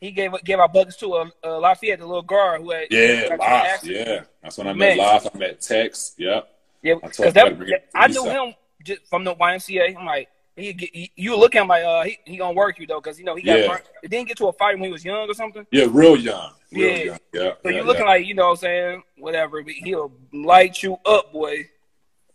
[0.00, 3.22] He gave gave our buckets to a, a Lafayette, the little guard who had Yeah,
[3.22, 3.84] got into an Loft.
[3.86, 5.28] Yeah, that's when I met Loft.
[5.34, 6.14] I met Tex.
[6.18, 6.48] Yep.
[6.82, 8.32] Yeah, because I that, gotta bring it to I knew side.
[8.48, 9.96] him just from the YMCA.
[9.96, 13.00] I'm like, he, you look at him like uh he, he gonna work you though,
[13.00, 13.78] because you know he got Yeah.
[14.02, 15.66] It didn't get to a fight when he was young or something.
[15.70, 16.52] Yeah, real young.
[16.72, 17.04] Real Yeah.
[17.04, 17.18] young.
[17.32, 17.52] Yeah.
[17.62, 18.08] So yeah, you looking yeah.
[18.08, 21.68] like you know what I'm saying whatever, but he'll light you up, boy.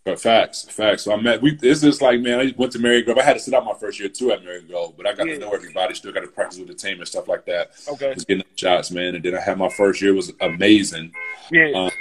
[0.04, 1.04] But facts, facts.
[1.04, 1.44] So I met.
[1.44, 1.58] We.
[1.62, 2.40] It's just like man.
[2.40, 3.20] I went to Marygrove.
[3.20, 5.36] I had to sit out my first year too at Marygrove, but I got Yeah.
[5.36, 5.94] to know everybody.
[5.94, 7.72] Still got to practice with the team and stuff like that.
[7.88, 8.14] Okay.
[8.16, 9.14] Just getting the shots, man.
[9.16, 11.14] And then I had my first year was amazing.
[11.52, 11.72] Yeah.
[11.76, 11.92] Um,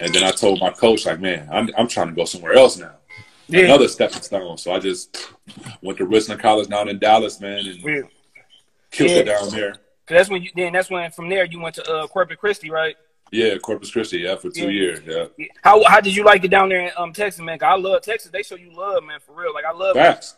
[0.00, 2.78] and then I told my coach like, man, I'm I'm trying to go somewhere else
[2.78, 2.92] now.
[3.48, 3.64] Yeah.
[3.64, 4.56] Another stepping stone.
[4.58, 5.28] So I just
[5.82, 8.00] went to Richland College down in Dallas, man, and yeah.
[8.90, 9.16] killed Yeah.
[9.18, 9.72] it down there.
[10.06, 12.70] 'Cause that's when you then that's when from there you went to uh Corpus Christi,
[12.70, 12.96] right?
[13.32, 14.18] Yeah, Corpus Christi.
[14.18, 14.68] Yeah, for two Yeah.
[14.70, 15.00] years.
[15.06, 15.24] Yeah.
[15.38, 15.46] Yeah.
[15.62, 17.58] How how did you like it down there in um Texas, man?
[17.58, 18.30] 'Cause I love Texas.
[18.30, 19.54] They show you love, man, for real.
[19.54, 20.34] Like I love Facts.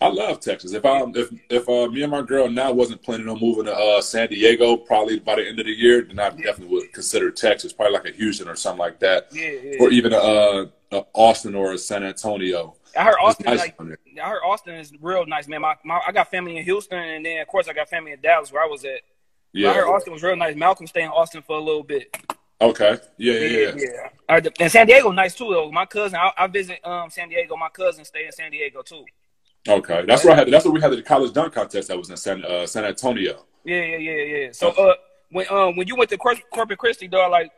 [0.00, 0.72] I love Texas.
[0.74, 3.74] If I if if uh, me and my girl now wasn't planning on moving to
[3.74, 7.30] uh, San Diego, probably by the end of the year, then I definitely would consider
[7.30, 9.76] Texas, probably like a Houston or something like that, Yeah, yeah.
[9.80, 10.66] or even a, uh, a
[11.12, 12.76] Austin or San Antonio.
[12.96, 13.76] I heard Austin nice like.
[14.22, 15.60] I heard Austin is real nice, man.
[15.62, 18.20] My, my I got family in Houston, and then of course I got family in
[18.20, 19.00] Dallas where I was at.
[19.52, 19.92] But I heard Yeah.
[19.92, 20.56] Austin was real nice.
[20.56, 22.16] Malcolm stayed in Austin for a little bit.
[22.60, 22.98] Okay.
[23.18, 23.32] Yeah.
[23.34, 23.72] Yeah.
[23.76, 24.08] Yeah.
[24.28, 24.40] yeah.
[24.60, 25.70] And San Diego nice too, though.
[25.70, 27.56] My cousin, I, I visit um San Diego.
[27.56, 29.04] My cousin stayed in San Diego too.
[29.68, 30.04] Okay.
[30.06, 30.50] That's where I had.
[30.50, 31.88] That's where we had the college dunk contest.
[31.88, 33.44] That was in San uh, San Antonio.
[33.64, 34.48] Yeah, yeah, yeah, yeah.
[34.52, 34.94] So uh,
[35.30, 37.50] when um when you went to Cor- Corpus Christi, though, like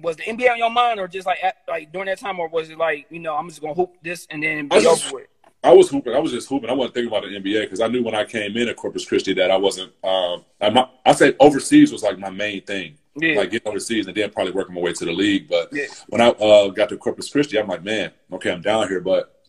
[0.00, 2.48] was the NBA on your mind, or just like at, like during that time, or
[2.48, 5.16] was it like you know I'm just gonna hoop this and then be just- over
[5.16, 5.26] with?
[5.62, 6.14] I was hooping.
[6.14, 6.70] I was just hooping.
[6.70, 9.04] I wasn't thinking about the NBA because I knew when I came in at Corpus
[9.04, 9.92] Christi that I wasn't.
[10.02, 12.96] Um, I, my, I say overseas was like my main thing.
[13.14, 15.50] Yeah, like getting overseas and then probably working my way to the league.
[15.50, 15.84] But Yeah.
[16.08, 19.42] when I uh, got to Corpus Christi, I'm like, man, okay, I'm down here, but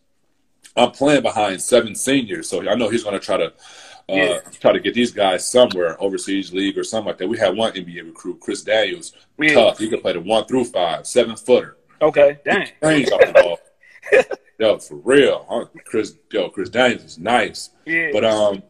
[0.76, 3.54] I'm playing behind seven seniors, so I know he's going to try to
[4.10, 4.40] uh, Yeah.
[4.60, 7.28] try to get these guys somewhere overseas league or something like that.
[7.28, 9.54] We had one NBA recruit, Chris Daniels, Yeah.
[9.56, 9.80] tough.
[9.80, 12.68] He could play the one through five, seven footer, Okay, dang.
[12.82, 13.60] range off the ball.
[14.60, 15.66] Yo, for real, huh?
[15.86, 16.16] Chris.
[16.32, 17.70] Yo, Chris Daniels is nice.
[17.86, 18.62] Yeah, But um,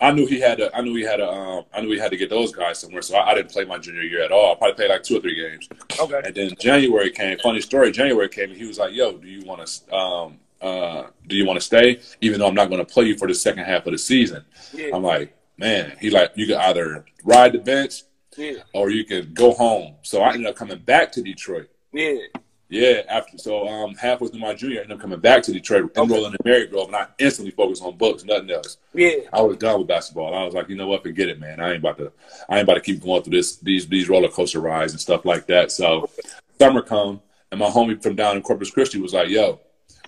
[0.00, 0.74] I knew he had to.
[0.74, 1.28] I knew he had to.
[1.30, 3.02] Um, I knew he had to get those guys somewhere.
[3.02, 4.52] So I, I didn't play my junior year at all.
[4.52, 5.68] I probably played like two or three games.
[6.00, 6.20] okay.
[6.24, 7.38] And then January came.
[7.38, 7.92] Funny story.
[7.92, 9.94] January came and he was like, "Yo, do you want to?
[9.94, 12.00] Um, uh, do you want to stay?
[12.20, 14.44] Even though I'm not going to play you for the second half of the season."
[14.72, 18.02] Yeah, I'm like, "Man." He like, you can either ride the bench
[18.36, 19.96] yeah, or you can go home.
[20.02, 21.68] So I ended up coming back to Detroit.
[21.92, 22.18] yeah.
[22.68, 25.92] Yeah, after so um halfway through my junior, I ended up coming back to Detroit,
[25.96, 28.78] enrolling in the Marygrove, and I instantly focused on books, nothing else.
[28.92, 30.34] Yeah, I was done with basketball.
[30.34, 31.60] I was like, you know what, forget it, man.
[31.60, 32.10] I ain't about to,
[32.48, 35.24] I ain't about to keep going through this, these, these roller coaster rides and stuff
[35.24, 35.70] like that.
[35.70, 36.10] So,
[36.58, 37.20] summer come,
[37.52, 39.60] and my homie from down in Corpus Christi was like, yo,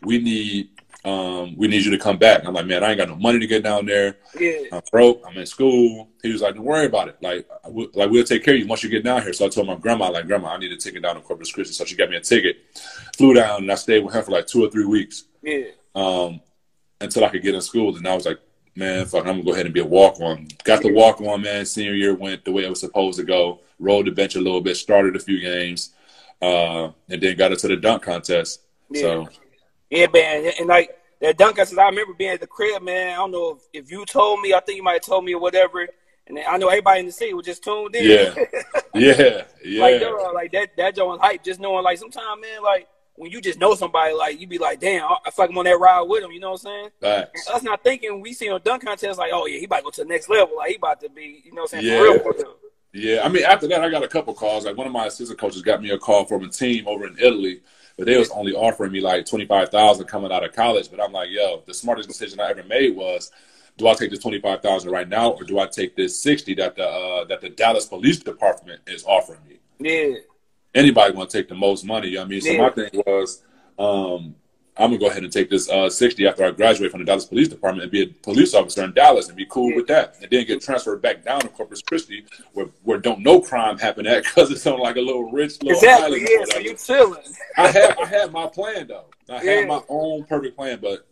[0.03, 0.71] we need,
[1.05, 2.41] um, we need you to come back.
[2.41, 4.17] And I'm like, man, I ain't got no money to get down there.
[4.39, 5.23] yeah, I'm broke.
[5.27, 6.09] I'm in school.
[6.23, 7.17] He was like, don't worry about it.
[7.23, 7.49] Like,
[7.95, 9.33] like we'll take care of you once you get down here.
[9.33, 11.75] So I told my grandma, like, grandma, I need a ticket down to Corpus Christi.
[11.75, 12.59] So she got me a ticket.
[13.17, 15.65] Flew down, and I stayed with her for like two or three weeks yeah.
[15.95, 16.41] um,
[17.01, 17.97] until I could get in school.
[17.97, 18.39] And I was like,
[18.79, 20.47] man, fuck, I'm gonna go ahead and be a walk on.
[20.65, 21.67] Got the walk on, man.
[21.67, 23.61] Senior year went the way it was supposed to go.
[23.79, 25.91] Rolled the bench a little bit, started a few games,
[26.41, 28.63] uh, and then got into the dunk contest.
[28.91, 29.01] Yeah.
[29.03, 29.29] So
[29.91, 33.13] Yeah, man, and like that dunk contest, I remember being at the crib, man.
[33.13, 35.35] I don't know if, if you told me, I think you might have told me
[35.35, 35.87] or whatever.
[36.27, 38.05] And I know everybody in the city was just tuned in.
[38.05, 38.45] Yeah.
[38.95, 41.43] yeah, yeah, like, uh, like that, that joint was hype.
[41.43, 42.87] Just knowing, like, sometimes, man, like
[43.19, 45.65] when you just know somebody, like you be like, damn, I feel like I'm on
[45.65, 46.31] that ride with him.
[46.31, 46.91] You know what I'm saying?
[47.01, 47.49] facts.
[47.49, 49.91] Us not thinking we see on dunk contest, like, oh yeah, he about to go
[49.91, 50.57] to the next level.
[50.57, 51.87] Like he about to be, you know what I'm saying?
[51.87, 51.99] Yeah.
[51.99, 52.55] For real, for real.
[52.95, 54.65] Yeah, I mean, after that, I got a couple calls.
[54.65, 57.17] Like one of my assistant coaches got me a call from a team over in
[57.19, 57.61] Italy,
[57.99, 60.91] but they was only offering me like twenty five thousand coming out of college.
[60.91, 63.33] But I'm like, yo, the smartest decision I ever made was,
[63.77, 66.55] do I take this twenty five thousand right now, or do I take this sixty
[66.55, 69.59] that the uh, that the Dallas Police Department is offering me?
[69.81, 70.21] Yeah,
[70.75, 72.17] anybody want to take the most money.
[72.17, 72.59] I mean, so Yeah.
[72.59, 73.43] my thing was,
[73.79, 74.37] um,
[74.79, 77.25] I'm gonna go ahead and take this uh, 60 after I graduate from the Dallas
[77.25, 80.31] Police Department and be a police officer in Dallas and be cool with that, and
[80.31, 84.23] then get transferred back down to Corpus Christi where where don't no crime happen at
[84.25, 86.21] because it's on like a little rich little Exactly.
[86.21, 86.29] island.
[86.31, 86.45] Yeah.
[86.55, 87.23] So you chilling.
[87.57, 89.07] I had I had my plan though.
[89.29, 89.51] I Yeah.
[89.53, 91.07] had my own perfect plan, but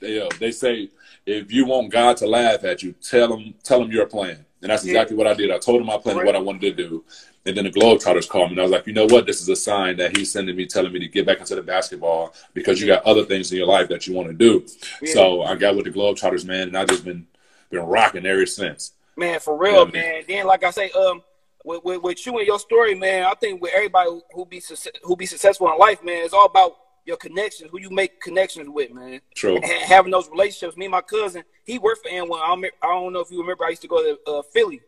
[0.00, 0.88] they they say
[1.30, 4.70] if you want God to laugh at you, tell him tell him your plan, and
[4.70, 5.50] that's exactly what I did.
[5.50, 7.04] I told him my plan and what I wanted to do,
[7.46, 9.48] and then the Globetrotters called me, and I was like, you know what, this is
[9.48, 12.80] a sign that he's sending me, telling me to get back into the basketball because
[12.80, 14.66] you got other things in your life that you want to do.
[15.02, 15.12] Yeah.
[15.14, 17.26] So I got with the Globetrotters, man, and I've just been
[17.70, 18.92] been rocking ever since.
[19.16, 19.92] Man, for real, Yeah, man.
[19.92, 20.22] man.
[20.26, 21.22] Then, like I say, um,
[21.64, 24.62] with, with, with you and your story, man, I think with everybody who be
[25.02, 26.76] who be successful in life, man, it's all about
[27.10, 29.20] your connections, who you make connections with, man.
[29.34, 29.56] True.
[29.56, 30.76] And having those relationships.
[30.76, 32.40] Me and my cousin, he worked for N1.
[32.40, 33.64] I don't, I don't know if you remember.
[33.64, 34.80] I used to go to uh, Philly.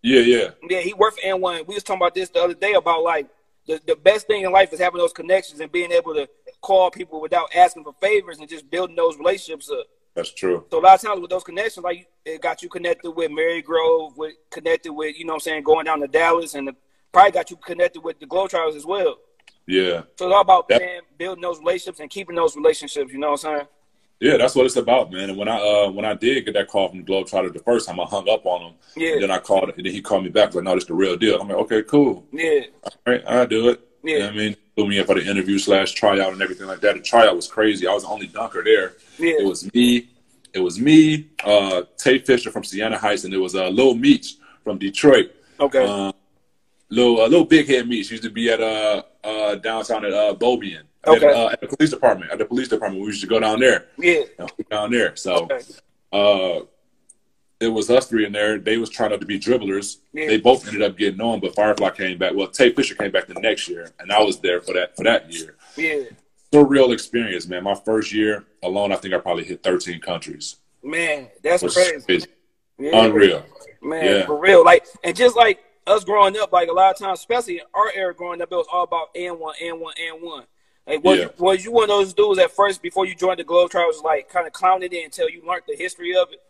[0.00, 1.66] Yeah, yeah, Yeah, he worked for N1.
[1.66, 3.26] We was talking about this the other day about like
[3.66, 6.28] the, the best thing in life is having those connections and being able to
[6.60, 9.86] call people without asking for favors and just building those relationships up.
[10.14, 10.66] that's true.
[10.70, 14.16] So a lot of times with those connections, like it got you connected with Marygrove,
[14.16, 16.76] with connected with you know what I'm saying going down to Dallas, and the,
[17.10, 19.16] probably got you connected with the Globetrotters as well.
[19.66, 20.02] Yeah.
[20.16, 20.80] So it's all about Yep.
[20.80, 23.12] man building those relationships and keeping those relationships.
[23.12, 23.66] You know what I'm saying?
[24.20, 25.30] Yeah, that's what it's about, man.
[25.30, 27.86] And when I uh when I did get that call from the Globetrotter the first
[27.88, 28.74] time, I hung up on him.
[28.96, 29.12] Yeah.
[29.14, 31.16] And then I called, and then he called me back like, "No, this the real
[31.16, 32.24] deal." I'm like, "Okay, cool.
[32.32, 34.12] Yeah, All right, I'll do it." Yeah.
[34.12, 36.66] You know what I mean, threw me in for the interview slash tryout and everything
[36.66, 36.94] like that.
[36.94, 37.86] The tryout was crazy.
[37.86, 38.94] I was the only dunker there.
[39.18, 39.40] Yeah.
[39.40, 40.08] It was me.
[40.52, 44.36] It was me, uh, Tay Fisher from Siena Heights, and it was uh, Lil Meech
[44.62, 45.32] from Detroit.
[45.58, 46.12] okay, Uh,
[46.90, 50.34] little uh, little big head Meech used to be at uh, uh downtown at uh,
[50.34, 50.82] Bobian.
[51.06, 51.26] Okay.
[51.26, 52.30] At, uh, at the police department.
[52.30, 53.86] At the police department, we used to go down there.
[53.98, 54.22] yeah,
[54.70, 55.14] down there.
[55.16, 55.60] So okay,
[56.12, 56.60] uh,
[57.60, 58.58] it was us three in there.
[58.58, 59.98] They was trying out to be dribblers.
[60.12, 60.26] Yeah.
[60.28, 62.32] They both ended up getting on, but Firefly came back.
[62.34, 65.04] Well, Tay Fisher came back the next year, and I was there for that for
[65.04, 65.56] that year.
[65.76, 66.04] yeah.
[66.52, 67.64] Surreal experience, man.
[67.64, 70.56] My first year alone, I think I probably hit 13 countries.
[70.84, 72.00] Man, that's crazy.
[72.04, 72.26] crazy.
[72.78, 73.04] Yeah.
[73.06, 73.44] Unreal.
[73.82, 74.26] Man, Yeah.
[74.26, 74.64] for real.
[74.64, 77.90] Like, and just like us growing up, like a lot of times, especially in our
[77.94, 80.44] era growing up, it was all about and one, and one, and one.
[80.86, 81.24] Like, was, Yeah.
[81.24, 84.28] you, was you one of those dudes at first before you joined the Globetrotters, like
[84.28, 86.40] kind of clowning it until you learned the history of it?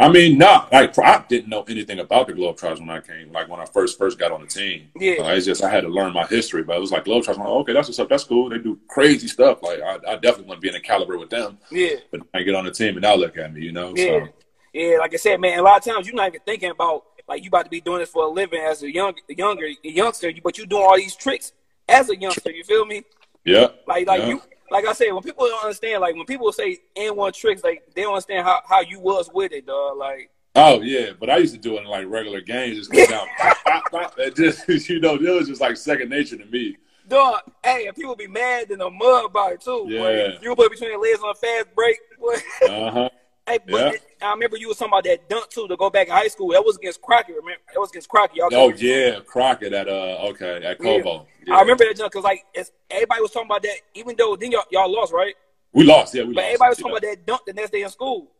[0.00, 3.30] I mean, nah, like I didn't know anything about the Globetrotters when I came.
[3.32, 5.22] Like when I first first got on the team, Yeah.
[5.22, 6.64] Uh, it's just I had to learn my history.
[6.64, 7.38] But it was like Globetrotters.
[7.38, 8.08] Like, okay, that's what's up.
[8.08, 8.50] That's cool.
[8.50, 9.62] They do crazy stuff.
[9.62, 11.56] Like I, I definitely want to be in a caliber with them.
[11.70, 13.94] Yeah, But I get on the team and now look at me, you know.
[13.96, 14.28] yeah, So
[14.74, 14.96] yeah.
[14.98, 17.48] Like I said, man, a lot of times you're not even thinking about like you
[17.48, 20.66] about to be doing this for a living as a young, younger, youngster, but you
[20.66, 21.52] doing all these tricks
[21.88, 22.50] as a youngster.
[22.50, 23.04] You feel me?
[23.44, 24.28] yeah, Like, like Yeah.
[24.28, 27.64] you, like I said, when people don't understand, like when people say N one tricks,
[27.64, 29.96] like they don't understand how how you was with it, dog.
[29.96, 30.30] Like.
[30.56, 33.26] Oh yeah, but I used to do it in like regular games, just go down,
[33.38, 34.18] pop, pop, pop.
[34.36, 36.76] Just you know, it was just like second nature to me.
[37.08, 39.84] Dog, hey, and people be mad in the mud about it too.
[39.88, 40.16] boy.
[40.16, 40.38] Yeah.
[40.42, 41.96] You put between the legs on a fast break.
[42.18, 42.34] Boy.
[42.68, 43.08] Uh huh.
[43.50, 44.28] Hey, but Yeah.
[44.28, 46.48] I remember you was talking about that dunk too to go back in high school.
[46.50, 47.34] That was against Crockett.
[47.36, 47.60] Remember?
[47.72, 48.36] That was against Crockett.
[48.36, 50.74] Y'all Oh yeah, Crockett at uh okay at Yeah.
[50.74, 51.26] Cobo.
[51.46, 51.54] Yeah.
[51.56, 53.76] I remember that junk because like it's, everybody was talking about that.
[53.94, 55.34] Even though then y'all, y'all lost, right?
[55.72, 56.14] we lost.
[56.14, 56.46] Yeah, we But lost.
[56.46, 56.82] everybody was yeah.
[56.82, 58.30] talking about that dunk the next day in school.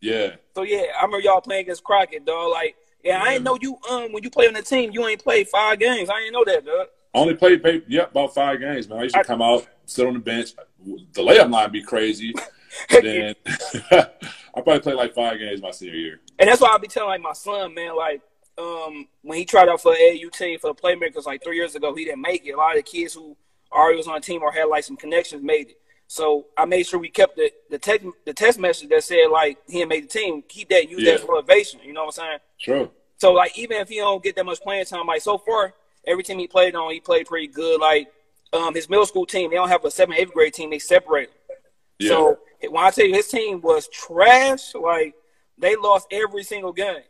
[0.00, 2.52] Yeah, So yeah, I remember y'all playing against Crockett, dog.
[2.52, 3.76] Like, yeah, I didn't know you.
[3.90, 6.08] Um, when you play on the team, you ain't played five games.
[6.08, 6.86] I didn't know that, dog.
[7.14, 9.00] Only played, played yeah about five games, man.
[9.00, 10.50] I used to I- come out, sit on the bench.
[11.12, 12.32] The layup line be crazy.
[12.90, 13.34] Then
[14.56, 16.20] I probably played like five games my senior year.
[16.38, 18.20] And that's why I'll be telling like my son, man, like
[18.56, 21.94] um when he tried out for AU team for the playmakers like three years ago,
[21.94, 22.52] he didn't make it.
[22.52, 23.36] A lot of the kids who
[23.72, 25.76] already was on the team or had like some connections made it.
[26.10, 29.58] So I made sure we kept the the text the text message that said like
[29.68, 30.42] he had made the team.
[30.48, 31.14] Keep that, use that Yeah.
[31.14, 31.80] as motivation.
[31.84, 32.38] You know what I'm saying?
[32.56, 32.90] Sure.
[33.18, 35.74] So like even if he don't get that much playing time, like so far
[36.06, 37.80] every team he played on, he played pretty good.
[37.80, 38.08] Like
[38.52, 40.70] um his middle school team, they don't have a seventh eighth grade team.
[40.70, 41.30] They separate.
[41.98, 42.08] Yeah.
[42.10, 45.14] So when I tell you his team was trash, like
[45.58, 47.02] they lost every single game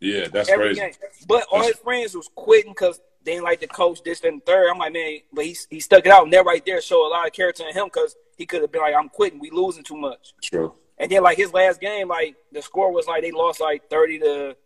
[0.00, 0.80] yeah, that's every crazy.
[0.80, 0.92] game.
[1.26, 4.68] But all his friends was quitting because they didn't like the coach, this, and third.
[4.70, 6.24] I'm like, man, but he, he stuck it out.
[6.24, 8.70] And that right there showed a lot of character in him because he could have
[8.70, 9.40] been like, I'm quitting.
[9.40, 10.34] We losing too much.
[10.42, 10.74] True.
[10.98, 14.18] And then like his last game, like the score was like they lost like 30
[14.20, 14.56] to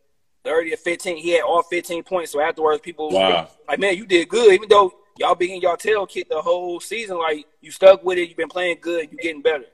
[0.44, 1.16] 30 to 15.
[1.18, 2.32] He had all 15 points.
[2.32, 3.48] So afterwards, people Wow.
[3.68, 4.52] like, man, you did good.
[4.52, 8.18] Even though y'all been in y'all tail kick the whole season, like you stuck with
[8.18, 8.28] it.
[8.28, 9.08] You've been playing good.
[9.12, 9.64] You're getting better.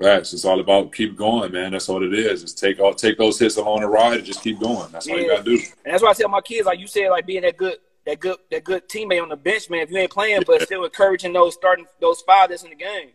[0.00, 0.32] Facts.
[0.32, 1.72] It's all about keep going, man.
[1.72, 2.40] That's all it is.
[2.42, 4.90] Just take all take those hits along the ride and just keep going.
[4.92, 5.52] That's all you gotta do.
[5.84, 8.18] And that's why I tell my kids, like you said, like being that good, that
[8.18, 9.80] good, that good teammate on the bench, man.
[9.82, 13.10] If you ain't playing, but still encouraging those starting those five that's in the game.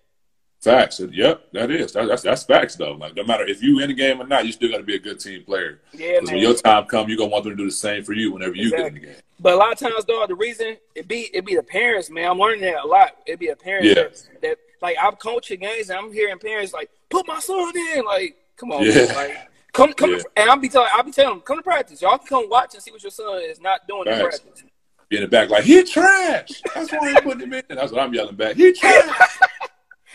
[0.62, 1.00] Facts.
[1.00, 1.91] Yep, that is.
[1.93, 2.93] That, that's that's facts though.
[2.93, 4.95] Like no matter if you in the game or not, you still got to be
[4.95, 5.82] a good team player.
[5.93, 6.36] Yeah, Because man.
[6.36, 8.56] when your time come, you're gonna want them to do the same for you whenever
[8.56, 9.15] you get in the game.
[9.39, 12.30] But a lot of times, though, the reason it be it be the parents, man.
[12.32, 13.12] I'm learning that a lot.
[13.26, 13.93] It be the parents Yeah.
[14.04, 18.06] that, that like I'm coaching games and I'm hearing parents like, "Put my son in."
[18.06, 18.93] Like, come on, Yeah.
[19.06, 19.15] man.
[19.15, 19.38] like
[19.74, 20.12] come come.
[20.12, 20.17] Yeah.
[20.19, 22.02] To, and I'll be telling I'll be telling them, come to practice.
[22.02, 24.63] Y'all can come watch and see what your son is not doing in practice.
[25.10, 26.62] Be in the back like he trash.
[26.74, 27.63] That's why I putting him in.
[27.69, 28.56] That's what I'm yelling back.
[28.56, 29.38] He trash.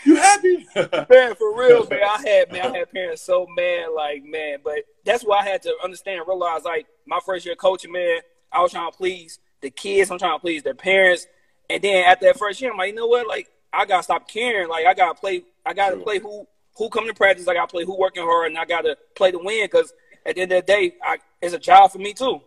[0.05, 0.65] you happy?
[0.75, 1.99] Man, for real, man.
[2.03, 4.59] I had man, I had parents so mad, like man.
[4.63, 8.19] But that's why I had to understand realize, like my first year coaching, man,
[8.51, 10.11] I was trying to please the kids.
[10.11, 11.27] I'm trying to please their parents.
[11.69, 13.27] And then after that first year, I'm like, you know what?
[13.27, 14.67] Like I gotta stop caring.
[14.69, 15.43] Like I gotta play.
[15.65, 16.03] I gotta Sure.
[16.03, 17.47] play who who come to practice.
[17.47, 19.65] I gotta play who working hard, and I gotta play to win.
[19.65, 19.93] Because
[20.25, 22.41] at the end of the day, I, it's a job for me too.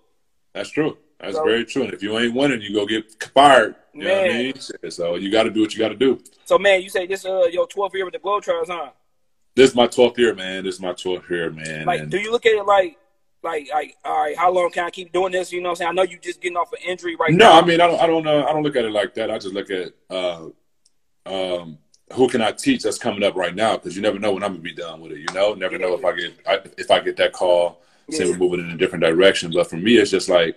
[0.52, 0.98] That's true.
[1.20, 1.82] That's So- very true.
[1.84, 3.76] And if you ain't winning, you go get fired.
[3.94, 4.54] You know what I mean?
[4.90, 6.20] So you got to do what you got to do.
[6.44, 8.90] So man, you say this uh your 12th year with the Globetrotters, huh?
[9.54, 10.64] This is my 12th year, man.
[10.64, 11.86] This is my 12th year, man.
[11.86, 12.96] Like, And- do you look at it like,
[13.44, 15.52] like, like, all right, how long can I keep doing this?
[15.52, 15.88] You know what I'm saying?
[15.90, 17.36] I know you just getting off an injury right now.
[17.36, 17.60] no, now.
[17.60, 19.30] I mean, I don't, I don't, uh, I don't look at it like that.
[19.30, 20.46] I just look at uh,
[21.26, 21.78] um,
[22.12, 24.52] who can I teach that's coming up right now because you never know when I'm
[24.52, 25.18] gonna be done with it.
[25.18, 28.32] You know, never know if I get I, if I get that call, say Yeah.
[28.32, 29.50] we're moving in a different direction.
[29.52, 30.56] But for me, it's just like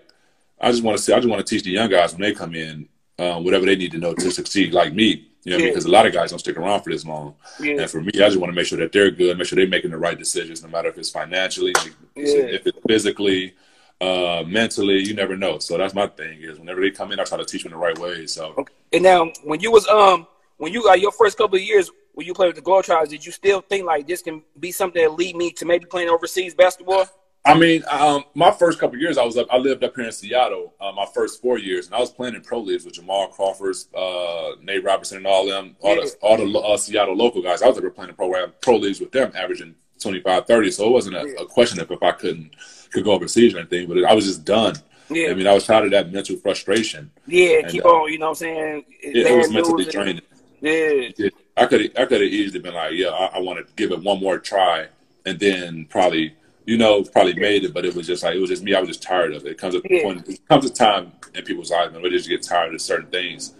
[0.60, 1.14] I just want to see.
[1.14, 2.88] I just want to teach the young guys when they come in
[3.20, 5.24] um, whatever they need to know to succeed, like me.
[5.44, 5.70] You know, Yeah.
[5.70, 7.36] because a lot of guys don't stick around for this long.
[7.62, 7.82] Yeah.
[7.82, 9.66] And for me, I just want to make sure that they're good, make sure they're
[9.68, 11.74] making the right decisions, no matter if it's financially,
[12.16, 13.54] if it's physically,
[14.02, 15.00] uh, mentally.
[15.00, 15.60] You never know.
[15.60, 17.78] So that's my thing is whenever they come in, I try to teach them the
[17.78, 18.28] right way.
[18.28, 20.28] So And now, when you was um,
[20.58, 23.26] when you got your first couple of years when you played with the Globetrotters, did
[23.26, 26.56] you still think like this can be something that lead me to maybe playing overseas
[26.56, 27.06] basketball?
[27.46, 29.48] I mean, um, my first couple of years, I was up.
[29.52, 30.74] I lived up here in Seattle.
[30.82, 33.76] Uh, my first four years, and I was playing in pro leagues with Jamal Crawford,
[33.96, 37.62] uh, Nate Robinson, and all them, all the all the uh, Seattle local guys.
[37.62, 40.72] I was there playing in program pro leagues with them, averaging 25, 30.
[40.72, 42.56] So it wasn't a, a question of if I couldn't
[42.92, 44.76] could go overseas or anything, but I was just done.
[45.10, 47.12] Yeah, I mean, I was tired of that mental frustration.
[47.28, 47.60] yeah.
[47.60, 48.86] and, Keep uh, on, you know what I'm saying?
[49.02, 50.22] It, it was mentally news and- draining.
[50.62, 51.10] Yeah,
[51.56, 54.02] I could I could have easily been like, yeah, I, I want to give it
[54.02, 54.88] one more try,
[55.26, 56.34] and then probably,
[56.66, 57.74] you know, probably made it.
[57.74, 58.74] But it was just like it was just me.
[58.74, 59.52] I was just tired of it.
[59.52, 60.04] It comes a Yeah.
[60.04, 63.10] point, it comes a time in people's lives when they just get tired of certain
[63.12, 63.54] things,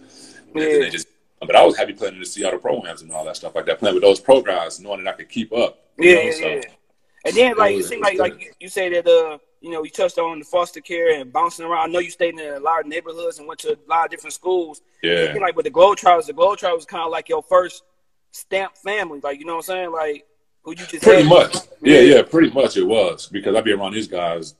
[0.52, 0.78] and then Yeah.
[0.80, 1.08] they just.
[1.40, 3.78] But I was happy playing in the Seattle programs and all that stuff like that,
[3.78, 5.78] playing with those pro guys, knowing that I could keep up.
[5.96, 6.60] yeah, know, yeah, so- yeah.
[7.24, 10.18] And then like it seemed like like you say that uh you know you touched
[10.18, 11.88] on the foster care and bouncing around.
[11.88, 14.10] I know you stayed in a lot of neighborhoods and went to a lot of
[14.10, 14.82] different schools.
[15.02, 17.82] Yeah, Like with the Globetrotters, the Globetrotters was kind of like your first
[18.30, 19.20] stamp family.
[19.22, 19.92] Like you know what I'm saying?
[19.92, 20.26] Like
[20.62, 21.28] who you just pretty had.
[21.28, 21.56] much.
[21.82, 24.54] Yeah, yeah, pretty much it was because I've been around these guys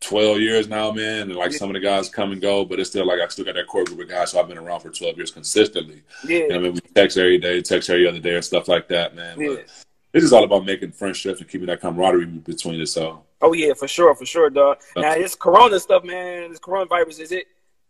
[0.00, 2.90] twelve years now, man, and like some of the guys come and go, but it's
[2.90, 4.32] still like I still got that core group of guys.
[4.32, 6.02] So I've been around for twelve years consistently.
[6.26, 8.68] Yeah, You know, I mean, we text every day, text every other day, and stuff
[8.68, 9.38] like that, man.
[9.40, 9.48] Yeah.
[9.48, 9.66] But
[10.12, 12.92] it's just all about making friendships and keeping that camaraderie between us.
[12.92, 14.78] So Oh yeah, for sure, for sure, dog.
[14.96, 16.50] Uh, Now this Corona stuff, man.
[16.50, 17.46] This coronavirus is it?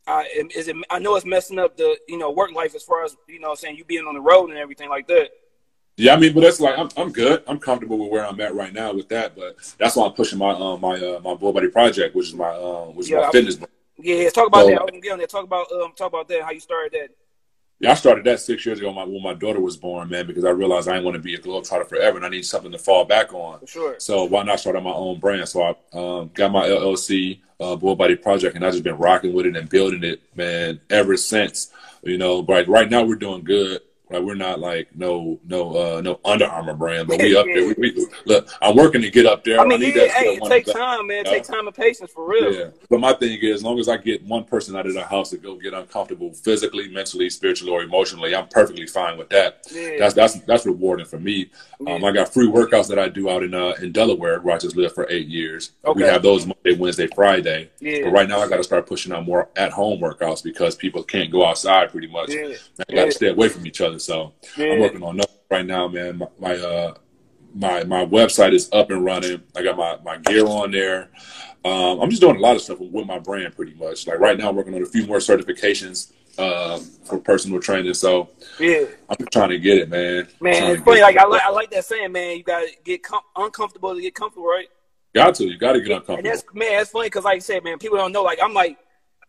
[0.07, 0.23] Uh,
[0.55, 0.77] is it?
[0.89, 3.55] I know it's messing up the you know work life as far as you know,
[3.55, 5.31] saying you being on the road and everything like that.
[5.97, 7.43] yeah, I mean, but that's like I'm I'm good.
[7.47, 9.37] I'm comfortable with where I'm at right now with that.
[9.37, 12.35] But that's why I'm pushing my um my uh, my Bull Body project, which is
[12.35, 13.59] my um which is Yeah, my I- fitness.
[14.03, 14.81] Yeah, talk about So- that.
[14.81, 15.27] I was gonna get on there.
[15.27, 16.43] Talk about um, talk about that.
[16.43, 17.11] How you started that?
[17.81, 20.45] Yeah, I started that six years ago my, when my daughter was born, man, because
[20.45, 22.79] I realized I didn't want to be a globetrotter forever, and I need something to
[22.79, 23.61] fall back on.
[23.61, 23.95] For sure.
[23.99, 25.49] So why not start on my own brand?
[25.49, 29.33] So I um, got my LLC, uh, Bull Body Project, and I've just been rocking
[29.33, 31.73] with it and building it, man, ever since.
[32.03, 33.81] You know, right right now we're doing good.
[34.11, 37.61] Right, we're not like no no uh, no Under Armour brand, but we up there.
[37.71, 39.61] We, we, look, I'm working to get up there.
[39.61, 41.25] I mean, need yeah, that hey, it takes time, man.
[41.25, 41.31] Yeah.
[41.31, 42.53] takes time and patience for real.
[42.53, 45.05] Yeah, but my thing is, as long as I get one person out of the
[45.05, 49.67] house to go get uncomfortable physically, mentally, spiritually, or emotionally, I'm perfectly fine with that.
[49.71, 49.97] Yeah.
[49.99, 51.51] That's that's that's rewarding for me.
[51.87, 54.59] Um, I got free workouts that I do out in uh, in Delaware, where I
[54.59, 55.73] just lived for eight years.
[55.85, 56.03] Okay.
[56.03, 57.71] We have those Monday, Wednesday, Friday.
[57.79, 58.05] Yeah.
[58.05, 61.03] But right now, I got to start pushing out more at home workouts because people
[61.05, 62.31] can't go outside pretty much.
[62.31, 62.55] Yeah.
[62.89, 63.11] I got to Yeah.
[63.11, 64.00] stay away from each other.
[64.01, 64.73] So Yeah.
[64.73, 66.19] I'm working on that right now, man.
[66.19, 66.95] My, my uh
[67.55, 69.43] my my website is up and running.
[69.57, 71.11] I got my my gear on there.
[71.65, 74.07] Um, I'm just doing a lot of stuff with my brand, pretty much.
[74.07, 77.93] Like right now, I'm working on a few more certifications um, for personal training.
[77.95, 78.85] So Yeah.
[79.09, 80.29] I'm trying to get it, man.
[80.41, 81.03] Man, it's funny.
[81.03, 81.17] Like.
[81.17, 82.37] I like I like that saying, man.
[82.37, 84.69] You gotta get com- uncomfortable to get comfortable, right?
[85.15, 85.45] got to.
[85.45, 86.19] You got to get uncomfortable.
[86.19, 88.23] And that's man, that's funny because like you said, man, people don't know.
[88.23, 88.79] Like I'm like,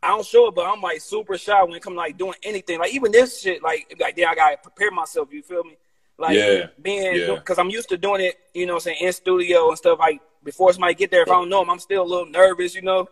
[0.03, 2.33] I don't show it, but I'm like super shy when it comes to like doing
[2.43, 2.79] anything.
[2.79, 5.29] Like even this shit, like like yeah, I gotta prepare myself.
[5.31, 5.77] You feel me?
[6.17, 7.35] Like Yeah, being yeah.
[7.35, 8.35] because I'm used to doing it.
[8.53, 9.99] You know, what I'm saying in studio and stuff.
[9.99, 12.73] Like before somebody get there, if I don't know them, I'm still a little nervous.
[12.75, 13.07] You know,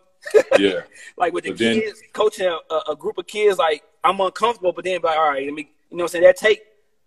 [0.58, 0.82] Yeah,
[1.18, 4.72] like with the But then- kids, coaching a, a group of kids, like I'm uncomfortable,
[4.74, 6.62] but then like all right, let me, you know, what I'm saying that take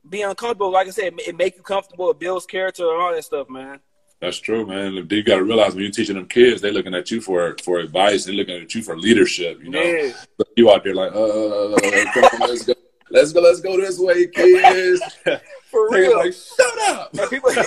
[0.08, 0.70] be uncomfortable.
[0.72, 2.10] Like I said, it make you comfortable.
[2.10, 3.78] It builds character and all that stuff, man.
[4.22, 4.94] That's true, man.
[5.10, 7.80] You got to realize when you're teaching them kids, they're looking at you for for
[7.80, 8.24] advice.
[8.24, 9.60] They're looking at you for leadership.
[9.60, 10.12] You know, Yeah.
[10.38, 12.72] But you out there like, uh, on, let's go,
[13.10, 15.02] let's go, let's go this way, kids.
[15.72, 16.18] For real.
[16.18, 17.12] like, shut up.
[17.30, 17.62] People, hey,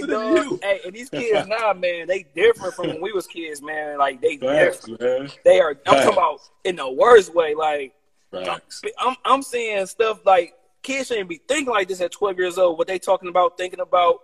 [0.00, 0.58] dog, to you.
[0.62, 3.98] hey, and these kids now, man, they different from when we was kids, man.
[3.98, 5.00] Like they Facts, different.
[5.00, 5.30] man.
[5.44, 5.70] They are.
[5.70, 6.04] I'm Facts.
[6.06, 7.54] talking about in the worst way.
[7.54, 7.94] Like
[8.32, 8.82] Facts.
[8.98, 12.76] I'm, I'm seeing stuff like kids shouldn't be thinking like this at 12 years old.
[12.76, 14.18] What they talking about, thinking about.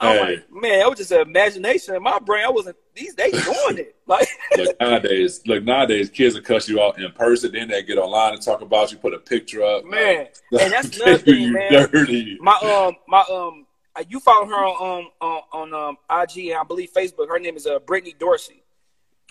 [0.00, 0.20] I'm Hey.
[0.36, 2.44] like, man, it was just an imagination in my brain.
[2.44, 2.76] I wasn't.
[2.94, 3.94] These they doing it.
[4.08, 4.26] Like,
[4.56, 7.52] Look nowadays, look nowadays, kids will cuss you out in person.
[7.52, 9.84] Then they get online and talk about you, put a picture up.
[9.84, 11.90] man, like, and that's another thing, man.
[11.90, 12.38] dirty.
[12.40, 16.58] My um, my um, uh, you follow her on um on, on um IG and
[16.58, 17.28] I believe Facebook.
[17.28, 18.62] Her name is uh Brittany Dorsey.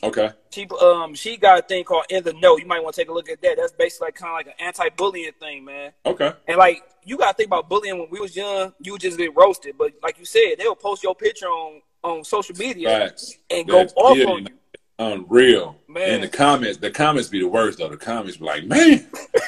[0.03, 0.29] Okay.
[0.51, 2.57] She um she got a thing called In the Know.
[2.57, 3.57] You might want to take a look at that.
[3.57, 5.91] That's basically like, kind of like an anti-bullying thing, man.
[6.05, 6.33] Okay.
[6.47, 8.73] And like you got to think about bullying when we was young.
[8.79, 12.23] You would just get roasted, but like you said, they'll post your picture on on
[12.23, 13.37] social media Facts.
[13.49, 14.53] and go off on you.
[14.99, 15.77] Unreal.
[15.87, 16.09] Man.
[16.09, 17.89] And the comments, the comments be the worst though.
[17.89, 19.07] The comments be like, man.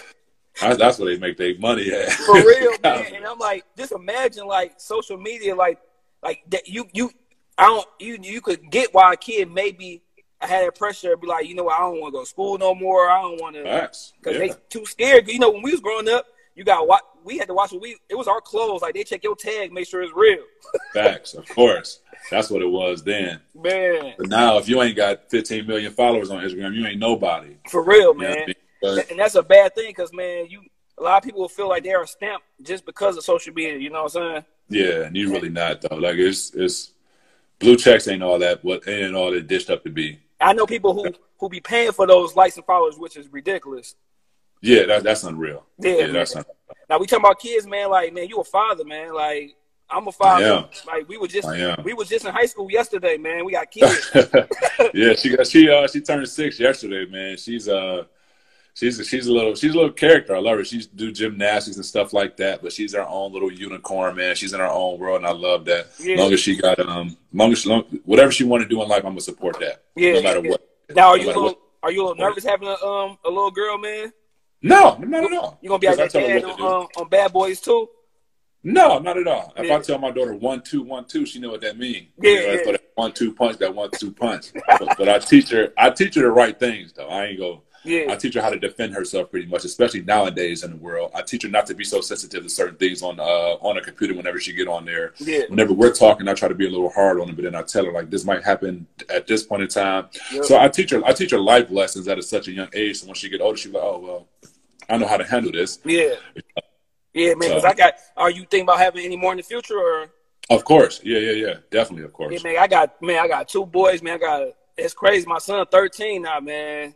[0.62, 2.12] that's, that's where they make their money at.
[2.12, 3.16] for real, man.
[3.16, 5.80] And I'm like, just imagine like social media, like
[6.24, 6.68] like that.
[6.68, 7.12] You you
[7.58, 10.04] I don't you you could get why a kid maybe
[10.48, 12.30] had that pressure, to be like, you know what, I don't want to go to
[12.30, 13.10] school no more.
[13.10, 14.48] I don't want to because Yeah.
[14.48, 15.28] they too scared.
[15.28, 16.26] You know, when we was growing up,
[16.56, 17.72] you got what we had to watch.
[17.72, 18.82] What we it was our clothes.
[18.82, 20.44] Like they check your tag, make sure it's real.
[20.94, 21.34] Facts.
[21.34, 22.00] Of course.
[22.32, 23.40] That's what it was then.
[23.56, 27.56] Man, But now, if you ain't got 15 million followers on Instagram, you ain't nobody.
[27.70, 28.44] for real, You know I man.
[28.48, 28.56] mean?
[28.82, 30.62] But, And that's a bad thing because man, you
[30.98, 33.78] a lot of people will feel like they are stamped just because of social media.
[33.78, 34.46] You know what I'm saying?
[34.70, 35.96] yeah, and you really not though.
[35.96, 36.92] Like it's it's
[37.58, 40.20] blue checks ain't all that what ain't all that dished up to be.
[40.40, 43.96] I know people who who be paying for those likes and followers, which is ridiculous.
[44.62, 45.66] Yeah, that, that's unreal.
[45.80, 46.56] Yeah, Yeah, that's unreal.
[46.90, 47.90] Now we talking about kids, man.
[47.90, 49.14] Like, man, you a father, man.
[49.14, 49.56] Like,
[49.90, 50.68] I'm a father.
[50.86, 51.48] Like, we were just
[51.84, 53.46] we was just in high school yesterday, man.
[53.46, 54.12] We got kids.
[54.94, 57.38] yeah, she got she uh she turned six yesterday, man.
[57.38, 58.04] She's uh
[58.80, 60.36] she's she's a little she's a little character.
[60.36, 60.64] I love her.
[60.64, 64.36] She's do gymnastics and stuff like that, but she's her own little unicorn, man.
[64.36, 65.88] She's in her own world, and I love that.
[66.00, 66.18] Yeah.
[66.18, 68.88] Long as she got um, long as she, long, whatever she want to do in
[68.88, 69.84] life, I'm gonna support that.
[69.96, 70.52] Yeah, no matter yeah.
[70.52, 70.62] what.
[70.96, 71.60] now, are No you a little, what.
[71.84, 74.14] are you a little nervous having a um a little girl, man?
[74.62, 75.58] No, not at all.
[75.62, 77.60] You gonna be like that 'Cause I tell her dad on, um, on Bad Boys
[77.62, 77.90] too?
[78.62, 79.54] No, not at all.
[79.56, 79.78] If Yeah.
[79.78, 82.08] I tell my daughter one two one two, she know what that means.
[82.22, 82.64] Yeah, You know, yeah.
[82.66, 84.48] for that one two punch, that one two punch.
[84.68, 87.08] but, but I teach her, I teach her the right things though.
[87.08, 87.64] I ain't go.
[87.86, 91.12] I teach her how to defend herself pretty much, especially nowadays in the world.
[91.16, 93.24] I teach her not to be so sensitive to certain things on uh,
[93.62, 95.14] on a computer whenever she get on there.
[95.18, 97.56] yeah, Whenever we're talking, I try to be a little hard on her, but then
[97.56, 100.08] I tell her like this might happen at this point in time.
[100.32, 100.46] Yep.
[100.46, 103.00] So I teach her I teach her life lessons at a, such a young age.
[103.00, 104.28] So when she get older, she's like, oh well,
[104.90, 105.80] I know how to handle this.
[105.86, 106.16] yeah,
[107.14, 107.40] yeah, man.
[107.40, 107.94] Because So- I got.
[108.18, 110.08] Are you thinking about having any more in the future, or
[110.50, 112.34] Of course, yeah, yeah, yeah, definitely, of course.
[112.34, 112.62] yeah, man?
[112.62, 113.20] I got man.
[113.20, 114.16] I got two boys, man.
[114.16, 114.48] I got.
[114.78, 115.26] It's crazy.
[115.28, 116.96] My son, thirteen now, man.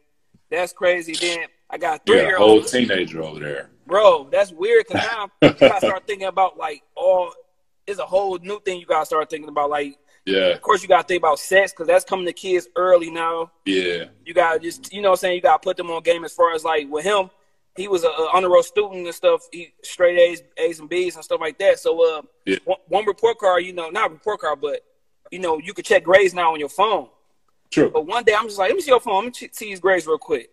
[0.49, 1.13] That's crazy.
[1.19, 2.67] Then I got three got year a whole old.
[2.67, 3.69] teenager over there.
[3.87, 7.31] Bro, that's weird because now you gotta start thinking about like all.
[7.85, 9.69] It's a whole new thing you gotta start thinking about.
[9.69, 13.11] Like, Yeah, of course, you gotta think about sex because that's coming to kids early
[13.11, 13.51] now.
[13.65, 16.23] yeah, You gotta just, you know, what I'm saying you gotta put them on game
[16.23, 17.29] as far as like with him.
[17.75, 19.41] He was a, a honor roll student and stuff.
[19.51, 21.79] He straight A's, A's and B's and stuff like that.
[21.79, 22.57] So, uh, Yeah.
[22.63, 24.79] one, one report card, you know, not report card, but
[25.31, 27.09] you know, you could check grades now on your phone.
[27.73, 27.89] True.
[27.91, 29.25] But one day I'm just like, let me see your phone.
[29.25, 30.49] Let me see his grades real quick.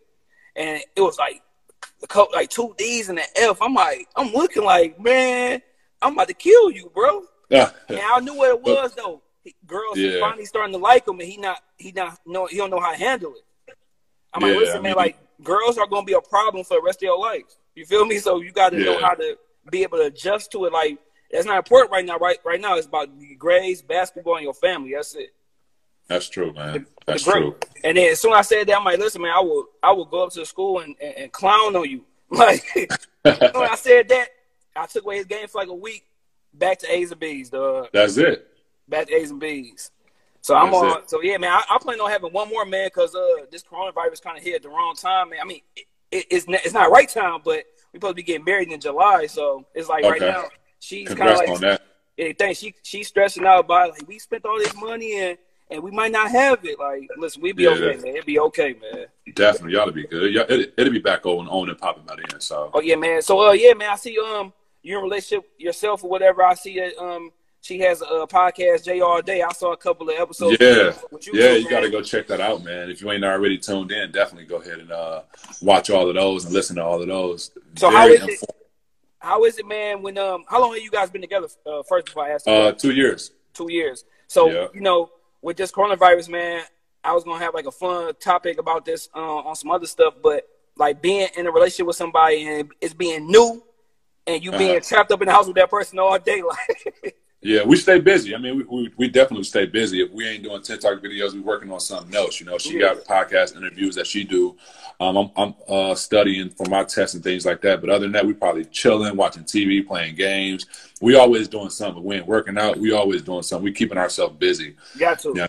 [0.56, 1.42] And it was like,
[2.02, 3.58] a couple, like two D's and an F.
[3.60, 5.62] I'm like, I'm looking like, man,
[6.02, 7.22] I'm about to kill you, bro.
[7.50, 9.22] Yeah, And I knew what it was though.
[9.66, 10.20] Girls Yeah.
[10.20, 12.92] finally starting to like him, and he not, he not, know, he don't know how
[12.92, 13.74] to handle it.
[14.32, 17.00] I'm like, listen, I man, like girls are gonna be a problem for the rest
[17.00, 17.42] of your life.
[17.74, 18.18] You feel me?
[18.18, 19.36] So you got to know how to
[19.68, 20.72] be able to adjust to it.
[20.72, 20.98] Like
[21.32, 22.18] that's not important right now.
[22.18, 24.92] Right, right now it's about your grades, basketball, and your family.
[24.94, 25.30] That's it.
[26.11, 26.86] That's true, man.
[27.06, 27.54] That's true.
[27.84, 29.92] And then as soon as I said that, I'm like, listen, man, I will, I
[29.92, 32.04] will go up to the school and, and, and clown on you.
[32.32, 32.64] Like,
[33.22, 34.28] when I said that,
[34.76, 36.04] I took away his game for like a week.
[36.54, 37.88] Back to A's and B's, dog.
[37.92, 38.46] That's it.
[38.88, 39.90] Back to A's and B's.
[40.40, 41.02] So I'm That's on.
[41.02, 41.11] it.
[41.11, 44.22] So yeah, man, I, I plan on having one more, man, because uh, this coronavirus
[44.22, 45.40] kind of hit at the wrong time, man.
[45.42, 48.22] I mean, it, it, it's not, it's not right time, but we supposed to be
[48.22, 50.44] getting married in July, so it's like right now
[50.78, 51.82] she's kind of like on that.
[52.16, 55.38] yeah, think she she's stressing out about like we spent all this money and
[55.70, 56.78] and we might not have it.
[56.78, 58.06] Like, listen, we be Yeah, okay, man.
[58.16, 59.06] It'll be okay, man.
[59.34, 60.32] Definitely, y'all to be good.
[60.32, 62.40] Y'all, it, it'll be back on, on and popping by then.
[62.40, 63.22] So Oh yeah, man.
[63.22, 63.90] So uh, yeah, man.
[63.90, 64.52] I see um
[64.82, 66.42] you're in relationship yourself or whatever.
[66.42, 67.30] I see that um
[67.62, 69.42] she has a podcast J all day.
[69.42, 70.56] I saw a couple of episodes.
[70.60, 72.90] yeah, you yeah, you got to go check that out, man.
[72.90, 75.22] If you ain't already tuned in, definitely go ahead and uh,
[75.60, 77.50] watch all of those and listen to all of those.
[77.76, 78.50] So how Very is it?
[79.18, 80.00] how is it, man?
[80.02, 81.48] When um, how long have you guys been together?
[81.66, 82.46] Uh, first, before I ask.
[82.46, 83.32] you Uh, two years.
[83.52, 84.04] two years.
[84.26, 84.68] So Yeah.
[84.72, 85.10] you know,
[85.43, 86.62] with this coronavirus, man,
[87.03, 90.14] I was gonna have like a fun topic about this uh, on some other stuff,
[90.22, 93.62] but like being in a relationship with somebody and it's being new,
[94.26, 94.80] and you being Uh-huh.
[94.80, 96.43] trapped up in the house with that person all day,
[97.05, 98.34] like Yeah, we stay busy.
[98.34, 100.03] I mean, we, we, we definitely stay busy.
[100.03, 102.38] If we ain't doing TikTok videos, we working on something else.
[102.38, 102.95] You know, she Yeah.
[102.95, 104.57] got podcast interviews that she do.
[105.01, 107.80] Um, I'm, I'm uh, studying for my tests and things like that.
[107.80, 110.66] But other than that, we probably chilling, watching TV, playing games.
[111.01, 112.05] We always doing something.
[112.05, 112.76] We ain't working out.
[112.76, 113.64] We always doing something.
[113.64, 114.76] We keeping ourselves busy.
[114.99, 115.45] got to, Yeah.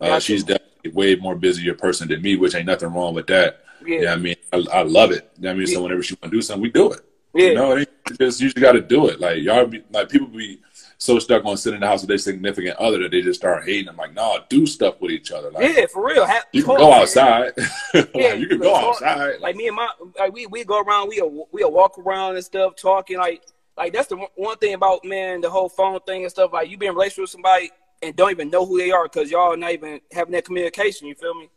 [0.00, 0.20] Uh, Gotcha.
[0.20, 3.64] she's definitely way more busier person than me, which ain't nothing wrong with that.
[3.84, 5.30] yeah, Yeah, I mean, I, I love it.
[5.36, 5.74] You know I mean, Yeah.
[5.74, 7.00] so whenever she want to do something, we do it.
[7.34, 9.20] yeah, You know, it ain't, just you just got to do it.
[9.20, 10.60] Like y'all be like people be
[11.02, 13.64] so stuck on sitting in the house with their significant other that they just start
[13.64, 13.88] hating.
[13.88, 15.50] I'm like, no, do stuff with each other.
[15.50, 16.24] Like yeah, for real.
[16.24, 17.52] Ha- you can go outside.
[17.94, 19.40] Like, Yeah, you can go outside.
[19.40, 22.76] Like me and my, like we we go around, we we walk around and stuff,
[22.76, 23.18] talking.
[23.18, 23.42] Like
[23.76, 26.52] like that's the one- one thing about man, the whole phone thing and stuff.
[26.52, 29.28] Like you be in relationship with somebody and don't even know who they are because
[29.28, 31.08] y'all not even having that communication.
[31.08, 31.50] You feel me?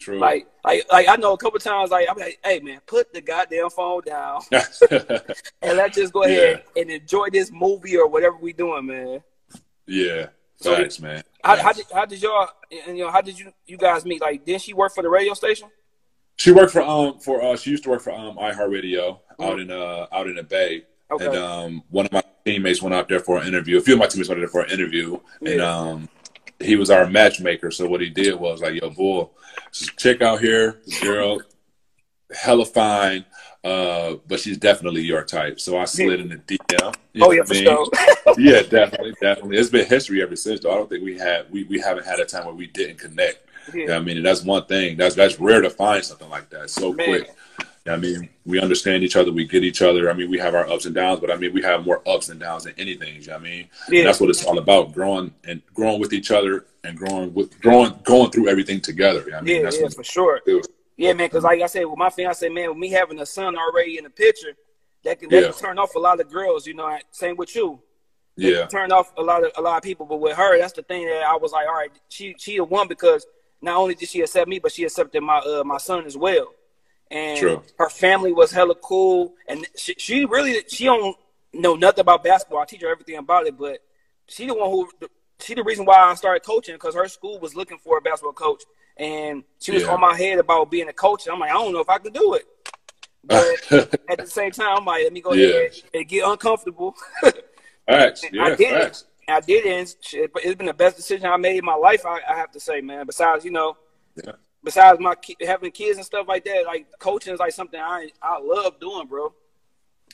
[0.00, 0.18] True.
[0.18, 3.20] Like, like, like I know a couple times, like I'm like, hey man, put the
[3.20, 8.52] goddamn phone down and let's just go ahead and enjoy this movie or whatever we
[8.52, 9.20] doing, man.
[9.86, 10.26] yeah.
[10.56, 11.22] So- Facts, man.
[11.42, 12.48] How, how did how did y'all
[12.86, 14.20] and you know how did you you guys meet?
[14.20, 15.68] Like, didn't she work for the radio station?
[16.36, 19.70] She worked for um for uh she used to work for um iHeartRadio out in
[19.70, 20.84] uh out in the Bay.
[21.10, 21.26] Okay.
[21.26, 23.78] And um one of my teammates went out there for an interview.
[23.78, 25.18] A few of my teammates went out there for an interview.
[25.44, 26.08] And um
[26.60, 27.70] he was our matchmaker.
[27.70, 29.32] So what he did was like, yo, bull,
[29.72, 31.40] this chick out here, this girl,
[32.32, 33.24] hella fine,
[33.64, 35.60] uh, but she's definitely your type.
[35.60, 36.94] So I slid in the DM.
[37.12, 37.64] You oh yeah, for I mean?
[37.64, 37.88] sure.
[38.38, 39.58] yeah, definitely, definitely.
[39.58, 40.60] It's been history ever since.
[40.60, 42.98] Though I don't think we had we, we haven't had a time where we didn't
[42.98, 43.46] connect.
[43.74, 43.80] Yeah.
[43.80, 44.96] You know I mean, and that's one thing.
[44.96, 47.06] That's that's rare to find something like that so Man.
[47.06, 47.30] quick.
[47.90, 50.10] You know what I mean, we understand each other, we get each other.
[50.10, 52.28] I mean, we have our ups and downs, but I mean, we have more ups
[52.28, 53.16] and downs than anything.
[53.20, 53.98] You know what I mean, Yeah.
[54.00, 57.60] and that's what it's all about: growing and growing with each other and growing with
[57.60, 59.22] growing going through everything together.
[59.24, 60.40] You know I mean, Yeah, that's yeah, for sure.
[60.46, 60.66] is.
[60.96, 63.56] Yeah, man, because like I said, with my fiance, man, with me having a son
[63.56, 64.52] already in the picture,
[65.04, 65.50] that can, that Yeah.
[65.52, 66.66] can turn off a lot of girls.
[66.66, 67.80] You know, same with you.
[68.36, 70.06] That Yeah, turn off a lot of a lot of people.
[70.06, 72.64] But with her, that's the thing that I was like, all right, she she the
[72.64, 73.26] one because
[73.62, 76.54] not only did she accept me, but she accepted my uh, my son as well.
[77.10, 77.62] And True.
[77.78, 81.16] her family was hella cool, and she, she really she don't
[81.52, 82.60] know nothing about basketball.
[82.60, 83.78] I teach her everything about it, but
[84.28, 84.88] she the one who
[85.40, 88.32] she the reason why I started coaching because her school was looking for a basketball
[88.32, 88.62] coach,
[88.96, 89.90] and she was Yeah.
[89.90, 91.26] on my head about being a coach.
[91.26, 92.44] And I'm like, I don't know if I can do it,
[93.24, 93.56] but
[94.08, 95.48] at the same time, I'm like, let me go Yeah.
[95.48, 96.94] ahead and get uncomfortable.
[97.88, 98.24] facts.
[98.24, 99.04] I Yeah, did it.
[99.28, 99.96] I did it.
[100.12, 102.04] It's been the best decision I made in my life.
[102.06, 103.06] I, I have to say, man.
[103.06, 103.76] Besides, you know,
[104.16, 104.32] Yeah.
[104.62, 108.08] Besides my ki- having kids and stuff like that, like coaching is like something I
[108.22, 109.32] I love doing, bro.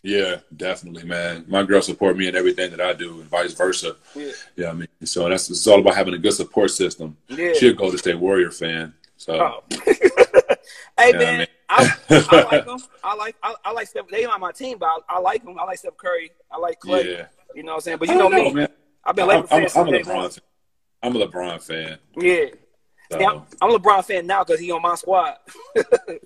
[0.02, 1.44] Yeah, definitely, man.
[1.48, 3.96] My girl support me in everything that I do, and vice versa.
[4.14, 4.30] Yeah.
[4.54, 7.16] Yeah, I mean, so that's it's all about having a good support system.
[7.28, 7.54] Yeah.
[7.54, 8.94] She'll go to State Warrior fan.
[9.16, 9.62] So Oh.
[10.98, 11.46] hey man, man.
[11.68, 12.78] I, I like them.
[13.02, 14.06] I like I, I like Steph.
[14.08, 15.58] They not my team, but I, I like them.
[15.58, 16.30] I like Steph Curry.
[16.52, 17.04] I like Klay.
[17.18, 17.98] yeah, You know what I'm saying?
[17.98, 18.60] But you know don't me.
[18.60, 18.68] man.
[19.04, 20.32] I've been I'm, I'm, I'm a LeBron.
[20.34, 20.42] Fan.
[21.02, 21.98] I'm a LeBron fan.
[22.16, 22.44] Yeah.
[23.10, 25.36] Yeah, I'm, I'm a LeBron fan now because he on my squad.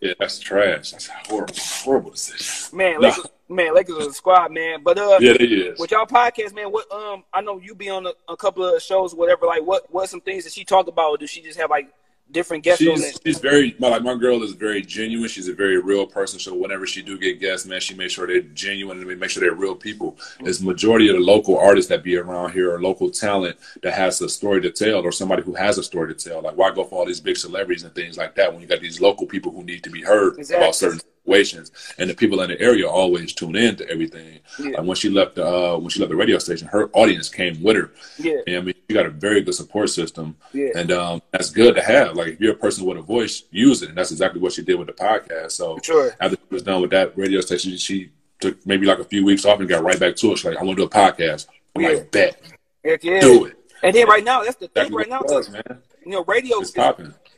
[0.00, 0.92] yeah, that's trash.
[0.92, 2.76] That's a horrible, horrible decision.
[2.76, 3.00] Man.
[3.00, 4.82] Lakers, man, Lakers is a squad, man.
[4.82, 5.78] But uh, Yeah, they is.
[5.78, 8.80] with y'all podcast, man, what um, I know you be on a, a couple of
[8.82, 9.46] shows, whatever.
[9.46, 11.10] Like, what what some things that she talk about?
[11.10, 11.92] Or does she just have like
[12.32, 15.28] different guests She's she's very my like my girl is very genuine.
[15.28, 16.38] She's a very real person.
[16.38, 19.40] So whenever she do get guests, man, she makes sure they're genuine and make sure
[19.40, 20.18] they're real people.
[20.40, 24.20] It's majority of the local artists that be around here or local talent that has
[24.20, 26.42] a story to tell or somebody who has a story to tell.
[26.42, 28.80] Like why go for all these big celebrities and things like that when you got
[28.80, 30.64] these local people who need to be heard Exactly.
[30.64, 31.00] about certain
[31.30, 34.40] situations and the people in the area always tune in to everything.
[34.58, 34.78] Yeah.
[34.78, 37.62] And when she left the uh, when she left the radio station, her audience came
[37.62, 37.90] with her.
[38.18, 40.70] Yeah, And I mean, you got a very good support system, Yeah.
[40.76, 42.16] and um, that's good to have.
[42.16, 44.62] Like, if you're a person with a voice, use it, and that's exactly what she
[44.62, 45.52] did with the podcast.
[45.52, 46.14] So sure.
[46.20, 48.10] after she was done with that radio station, she
[48.40, 50.36] took maybe like a few weeks off and got right back to it.
[50.38, 51.88] She's like, "I want to do a podcast." I'm Yeah.
[51.90, 52.40] like, "Bet,
[52.84, 53.20] Heck yeah.
[53.20, 55.20] do it." And then right now, that's the thing Exactly right now.
[55.22, 55.62] was, man.
[56.04, 56.74] You know, radio is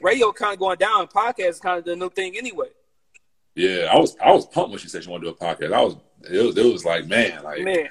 [0.01, 1.07] radio kind of going down.
[1.09, 2.68] Podcast is kind of the new thing anyway.
[3.55, 5.72] Yeah, I was I was pumped when she said she wanted to do a podcast.
[5.72, 5.96] I was
[6.30, 7.88] it was, it was like man, like Man,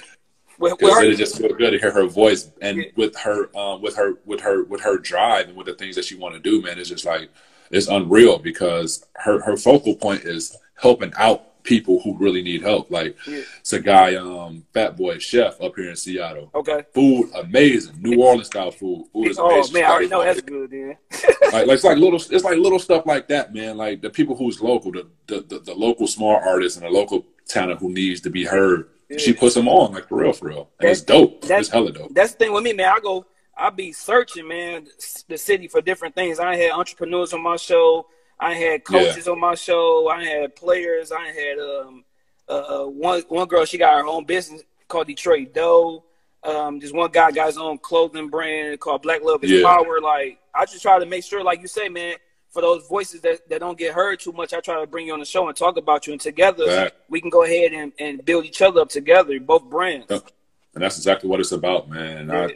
[0.57, 2.83] with, with because it just feel good to hear her voice and Yeah.
[2.95, 6.05] with her um, with her with her with her drive and with the things that
[6.05, 7.29] she want to do man it's just like
[7.71, 12.89] it's unreal because her her focal point is helping out people who really need help
[12.91, 13.41] like Yeah.
[13.59, 16.85] it's a guy um fat boy chef up here in seattle okay.
[16.93, 20.41] food amazing new orleans style food food is Oh amazing man, I already know that's
[20.41, 20.71] good.
[20.71, 20.97] Then
[21.51, 24.35] like, like it's like little it's like little stuff like that man like the people
[24.35, 28.21] who's local the the, the, the local small artists and the local talent who needs
[28.21, 31.41] to be heard She puts them on like for real, for real, and it's dope.
[31.41, 32.13] That's hella dope.
[32.13, 32.93] That's the thing with me, man.
[32.95, 33.25] I go,
[33.57, 34.87] I be searching, man,
[35.27, 36.39] the city for different things.
[36.39, 38.07] I had entrepreneurs on my show.
[38.41, 39.31] I had coaches yeah.
[39.31, 40.09] on my show.
[40.09, 41.11] I had players.
[41.11, 42.03] I had um,
[42.49, 43.65] uh, one one girl.
[43.65, 46.03] She got her own business called Detroit Dough.
[46.43, 49.63] Um, this one guy got his own clothing brand called Black Love is yeah.
[49.63, 50.01] Power.
[50.01, 52.15] Like I just try to make sure, like you say, man,
[52.49, 55.13] for those voices that, that don't get heard too much, I try to bring you
[55.13, 56.91] on the show and talk about you, and together right.
[57.09, 60.07] we can go ahead and, and build each other up together, both brands.
[60.09, 62.29] And that's exactly what it's about, man.
[62.29, 62.47] Yeah.
[62.47, 62.55] I,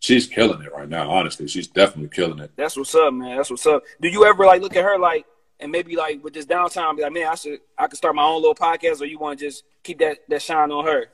[0.00, 1.08] she's killing it right now.
[1.08, 2.50] Honestly, she's definitely killing it.
[2.56, 3.36] That's what's up, man.
[3.36, 3.84] That's what's up.
[4.00, 5.24] Do you ever like look at her like,
[5.60, 8.24] and maybe like with this downtime, be like, man, I should I could start my
[8.24, 11.06] own little podcast, or you want to just keep that that shine on her?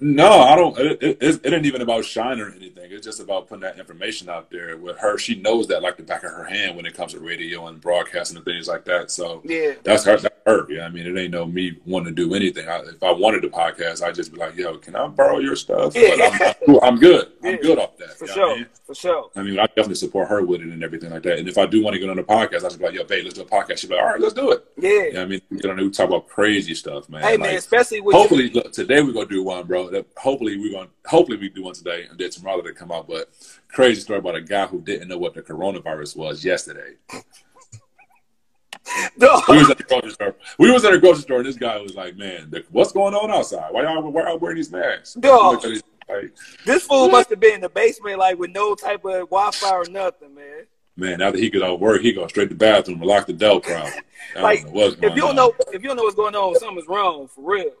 [0.00, 0.76] No, I don't.
[0.78, 2.90] It, it, it, ain't even about shine or anything.
[2.90, 5.16] It's just about putting that information out there with her.
[5.18, 7.80] She knows that like the back of her hand when it comes to radio and
[7.80, 9.12] broadcasting and things like that.
[9.12, 10.16] So yeah, that's her.
[10.16, 10.66] That's her.
[10.68, 12.68] Yeah, I mean, it ain't no me wanting to do anything.
[12.68, 15.54] I, if I wanted a podcast, I'd just be like, "Yo, can I borrow your
[15.54, 16.16] stuff?" Yeah.
[16.16, 17.30] But I'm, I'm, good.
[17.44, 18.18] I'm good off that.
[18.18, 18.50] For sure.
[18.50, 18.66] I mean?
[18.84, 19.30] For sure.
[19.36, 21.38] I mean, I definitely support her with it and everything like that.
[21.38, 23.04] And if I do want to get on the podcast, I just be like, "Yo,
[23.04, 25.18] babe, let's do a podcast." She'd be like, "All right, let's do it." Yeah.
[25.18, 27.22] yeah I mean, get on there, we talk about crazy stuff, man.
[27.22, 29.83] Hey, like, man, especially with hopefully look, today we're gonna do one, bro.
[29.90, 33.08] That hopefully we're gonna hopefully we do one today and then tomorrow to come out.
[33.08, 33.30] But
[33.68, 36.94] crazy story about a guy who didn't know what the coronavirus was yesterday.
[39.16, 39.40] No.
[39.48, 40.36] We was at the grocery store.
[40.58, 43.30] We was at a grocery store, and this guy was like, "Man, what's going on
[43.30, 43.72] outside?
[43.72, 45.64] Why y'all, why y'all wearing these masks?" Dog.
[46.08, 46.32] Like,
[46.66, 49.84] this fool must have been in the basement, like with no type of Wi-Fi or
[49.88, 50.66] nothing, man.
[50.96, 53.26] Man, after he get out of work, he go straight to the bathroom and lock
[53.26, 53.60] the door.
[53.60, 53.90] Probably.
[54.36, 55.36] like, if you don't on.
[55.36, 57.72] know, if you don't know what's going on, something's wrong for real.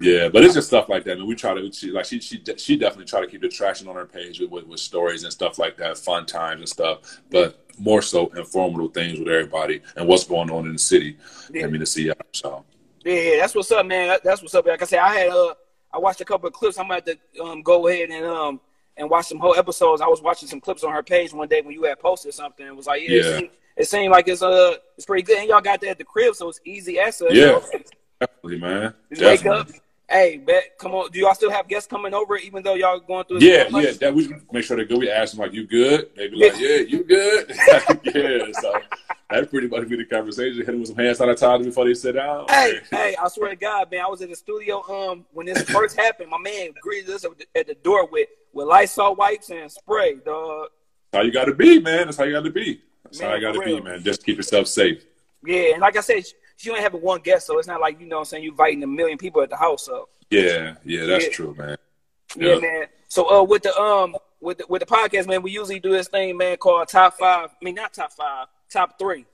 [0.00, 1.10] Yeah, but it's just stuff like that.
[1.10, 3.40] I and mean, we try to she, like she she she definitely try to keep
[3.40, 6.60] the traction on her page with, with, with stories and stuff like that, fun times
[6.60, 7.20] and stuff.
[7.30, 11.16] But more so informative things with everybody and what's going on in the city.
[11.52, 11.64] Yeah.
[11.64, 12.14] I mean, to see y'all.
[12.32, 12.64] so.
[13.04, 14.18] Yeah, that's what's up, man.
[14.22, 14.66] That's what's up.
[14.66, 15.54] Like I said, I had uh,
[15.92, 16.78] I watched a couple of clips.
[16.78, 18.60] I'm about to to um, go ahead and um
[18.96, 20.00] and watch some whole episodes.
[20.02, 22.66] I was watching some clips on her page one day when you had posted something.
[22.66, 23.20] It was like, yeah, yeah.
[23.20, 25.98] It, seemed, it, seemed, like it's uh it's pretty good, and y'all got that at
[25.98, 27.32] the crib, so it's easy access.
[27.32, 27.40] Yeah.
[27.40, 27.62] You know?
[28.22, 28.94] Definitely, man.
[29.12, 29.68] Just wake up.
[30.08, 31.10] Hey, bet, come on.
[31.10, 33.38] Do y'all still have guests coming over, even though y'all going through?
[33.40, 33.92] Yeah, yeah.
[33.92, 34.98] That we make sure they go.
[34.98, 37.48] We ask them like, "You good?" They be like, "Yeah, you good?"
[38.14, 38.52] yeah.
[38.60, 38.74] So
[39.30, 40.58] that pretty much be the conversation.
[40.58, 42.46] Hit them with some hand sanitizer before they sit down.
[42.48, 43.16] Hey, hey!
[43.20, 46.30] I swear to God, man, I was in the studio um when this first happened.
[46.30, 47.24] My man greeted us
[47.56, 50.68] at the door with with Lysol wipes and spray, dog.
[51.10, 52.06] That's how you got to be, man.
[52.06, 52.82] That's how you got to be.
[53.04, 54.04] That's man, how you got to be, man.
[54.04, 55.06] Just keep yourself safe.
[55.44, 56.24] Yeah, and like I said,
[56.62, 58.84] she only having one guest, so it's not like you know I'm saying you inviting
[58.84, 59.84] a million people at the house.
[59.84, 61.32] So yeah, yeah, that's yeah.
[61.32, 61.76] true, man.
[62.36, 62.86] Yeah, man.
[63.08, 66.06] So uh, with the um with the, with the podcast, man, we usually do this
[66.06, 67.50] thing, man, called top five.
[67.50, 69.26] I mean, not top five, top three.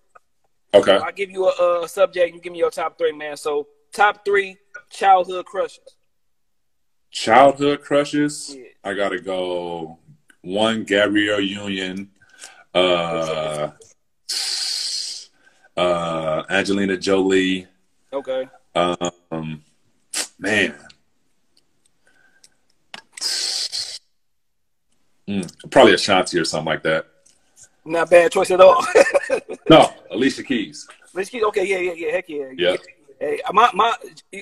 [0.73, 0.97] Okay.
[0.99, 3.37] So I give you a, a, subject, you give me your top three, man.
[3.37, 4.57] So top three
[4.89, 5.97] childhood crushes.
[7.11, 8.57] Childhood crushes.
[8.59, 8.65] Yeah.
[8.85, 9.99] I gotta go.
[10.41, 12.11] One Gabrielle Union.
[12.75, 13.73] Uh,
[15.79, 17.67] uh, Angelina Jolie.
[18.13, 18.49] Okay.
[18.75, 19.63] Um,
[20.39, 20.75] man.
[25.29, 27.07] Mm, probably Ashanti or something like that.
[27.85, 28.85] Not bad choice at all.
[29.71, 30.89] no, Alicia Keys.
[31.15, 31.43] Alicia Keys.
[31.45, 32.13] Okay, yeah, yeah, yeah.
[32.13, 32.47] Heck yeah.
[32.57, 32.77] Yeah.
[33.21, 33.95] Hey, my my,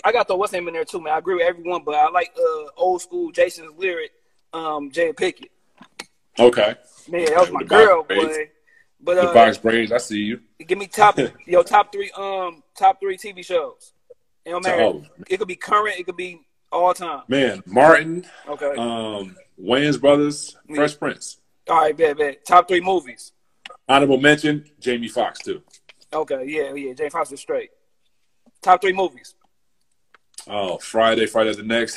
[0.05, 1.14] I got the what's name in there too, man.
[1.14, 4.12] I agree with everyone, but I like uh old school Jason's lyric,
[4.53, 5.49] um, Jada Pinkett.
[6.39, 6.74] Okay.
[7.09, 8.51] Man, that was my girl, boy.
[9.07, 10.40] But uh, the Box Brains, I see you.
[10.66, 13.92] Give me top yo top three um top three TV shows.
[14.44, 15.04] You know, man, oh.
[15.28, 16.40] it could be current, it could be
[16.72, 17.22] all time.
[17.28, 18.26] Man, Martin.
[18.48, 18.74] Okay.
[18.76, 20.98] Um, Wayans Brothers, Fresh.
[20.98, 21.38] Prince.
[21.70, 22.44] All right, bad, bad.
[22.44, 23.32] Top three movies.
[23.88, 25.62] Honorable mention, Jamie Foxx too.
[26.12, 26.92] Okay, yeah, yeah.
[26.92, 27.70] Jamie Foxx is straight.
[28.61, 29.36] Top three movies.
[30.48, 31.96] Oh, Friday, Friday the next.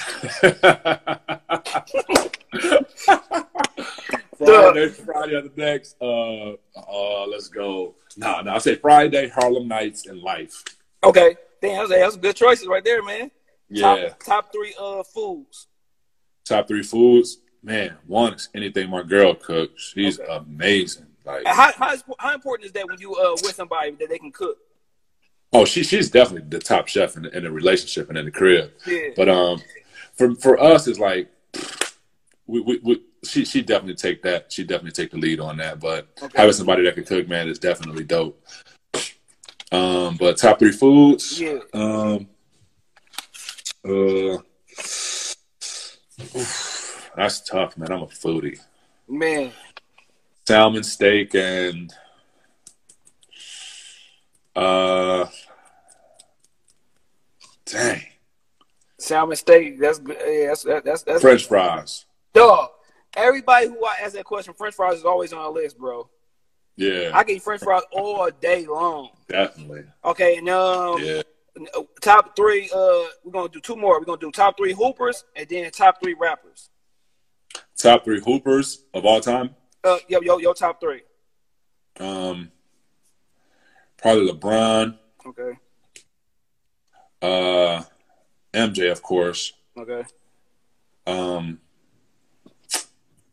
[4.45, 5.95] Friday, Friday the next.
[6.01, 7.95] Uh, uh, let's go.
[8.17, 10.63] No, nah, no, nah, I say Friday, Harlem Nights, and Life.
[11.03, 13.31] Okay, damn, that's, that's good choices right there, man.
[13.69, 14.09] Yeah.
[14.09, 15.67] Top, top three uh foods.
[16.45, 17.97] Top three foods, man.
[18.07, 19.91] One is anything my girl cooks.
[19.93, 20.31] She's okay.
[20.31, 21.05] amazing.
[21.25, 24.31] Like how, how how important is that when you uh with somebody that they can
[24.31, 24.57] cook?
[25.51, 28.71] Oh, she she's definitely the top chef in, in the relationship and in the crib.
[28.87, 29.09] Yeah.
[29.15, 29.61] But um,
[30.15, 31.29] for for us, it's like
[32.49, 34.51] we, we, we she she definitely take that.
[34.51, 35.79] She definitely take the lead on that.
[35.79, 36.37] But okay.
[36.37, 38.43] having somebody that can cook, man, is definitely dope.
[39.71, 41.39] Um, but top three foods.
[41.39, 41.59] Yeah.
[41.73, 42.27] Um.
[43.85, 44.37] Uh.
[47.15, 47.91] That's tough, man.
[47.91, 48.59] I'm a foodie.
[49.07, 49.51] Man.
[50.47, 51.93] Salmon, steak, and
[54.55, 55.27] uh.
[57.65, 58.01] Dang.
[58.97, 59.79] Salmon steak.
[59.79, 60.17] That's good.
[60.19, 62.05] Yeah, that's that's that's French fries.
[62.39, 62.69] Dog.
[63.17, 66.09] Everybody who I ask that question, French fries is always on our list, bro.
[66.75, 69.09] Yeah, I can eat French fries all day long.
[69.27, 69.83] definitely.
[70.05, 71.21] Okay, and um, Yeah.
[72.01, 72.69] top three.
[72.73, 73.99] Uh, we're gonna do two more.
[73.99, 76.69] We're gonna do top three hoopers and then top three rappers.
[77.77, 79.55] Top three hoopers of all time.
[79.83, 81.01] Uh, yo, yo, yo, top three.
[81.99, 82.51] Um,
[83.97, 85.57] probably LeBron, Okay,
[87.21, 87.83] uh,
[88.53, 89.51] MJ, of course.
[89.77, 90.03] okay.
[91.05, 91.59] Um,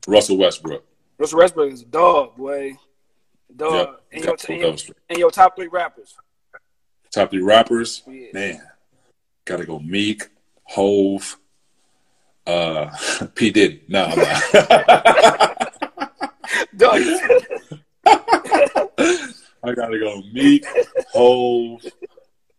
[0.07, 0.85] Russell Westbrook.
[1.19, 2.77] Russell Westbrook is a dog, boy.
[3.55, 3.73] Dog.
[3.73, 4.03] Yep.
[4.13, 4.77] And, your, Top and, your,
[5.09, 6.15] and your top three rappers.
[7.11, 8.03] Top three rappers.
[8.07, 8.27] Yeah.
[8.33, 8.61] Man,
[9.45, 10.29] gotta go Meek,
[10.65, 11.39] Hov,
[12.47, 12.91] uh,
[13.35, 13.83] P Diddy.
[13.89, 14.43] No, I'm not.
[16.77, 17.01] Dog.
[19.65, 20.65] I gotta go Meek,
[21.13, 21.83] Hov,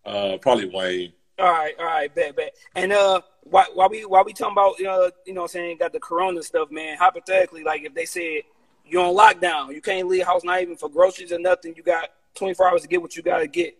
[0.05, 1.13] uh, probably Wayne.
[1.39, 2.55] All right, all right, bet, bet.
[2.75, 5.77] And uh, while, while we while we talking about uh, you know, what I'm saying
[5.77, 6.97] got the Corona stuff, man.
[6.97, 8.41] Hypothetically, like if they said
[8.85, 11.73] you're on lockdown, you can't leave house, not even for groceries or nothing.
[11.75, 13.77] You got 24 hours to get what you got to get.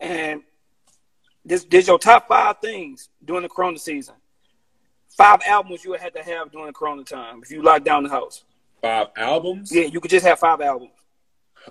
[0.00, 0.42] And
[1.44, 4.14] this this your top five things during the Corona season.
[5.16, 8.04] Five albums you would have to have during the Corona time if you lock down
[8.04, 8.44] the house.
[8.80, 9.72] Five albums.
[9.74, 10.92] Yeah, you could just have five albums.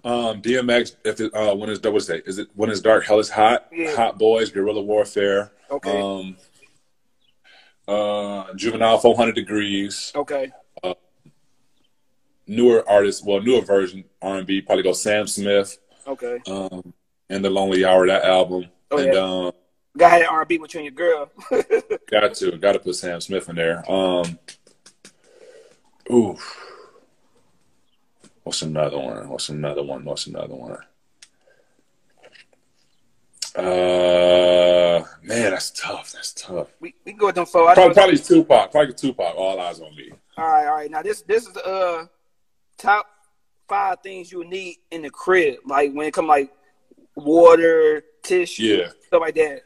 [0.04, 0.96] Um, DMX.
[1.04, 2.28] If it, uh, when is what's that?
[2.28, 3.06] Is it when is dark?
[3.06, 3.68] Hell is hot.
[3.72, 3.96] Yeah.
[3.96, 4.52] Hot boys.
[4.52, 5.52] Guerrilla warfare.
[5.70, 6.02] Okay.
[6.02, 6.38] Um,
[7.88, 8.98] uh, juvenile.
[9.00, 10.12] Four hundred degrees.
[10.16, 10.52] Okay.
[12.48, 13.24] Newer artists.
[13.24, 14.62] Well, newer version R and B.
[14.62, 15.78] Probably go Sam Smith.
[16.08, 16.40] Okay.
[16.48, 16.94] Um,
[17.30, 18.08] and the Lonely Hour.
[18.08, 18.66] That album.
[18.90, 19.20] Oh, and yeah.
[19.20, 19.52] um,
[19.98, 21.32] Got had R&B with you and your girl.
[22.10, 23.90] got to got to put Sam Smith in there.
[23.92, 24.40] Um,
[26.12, 26.38] ooh.
[28.50, 29.30] What's another one?
[29.30, 30.04] What's another one?
[30.04, 30.76] What's another one?
[33.56, 36.14] Uh, man, that's tough.
[36.14, 36.70] That's tough.
[36.80, 37.70] we, we can go with them four.
[37.70, 38.72] I Probably, probably Tupac.
[38.72, 39.36] Probably Tupac.
[39.38, 40.10] All eyes on me.
[40.36, 40.90] All right, all right.
[40.90, 42.08] Now this this is uh
[42.80, 43.06] top
[43.68, 46.52] five things you need in the crib, like when it come like
[47.16, 48.88] water, tissue, Yeah.
[49.06, 49.62] stuff like that.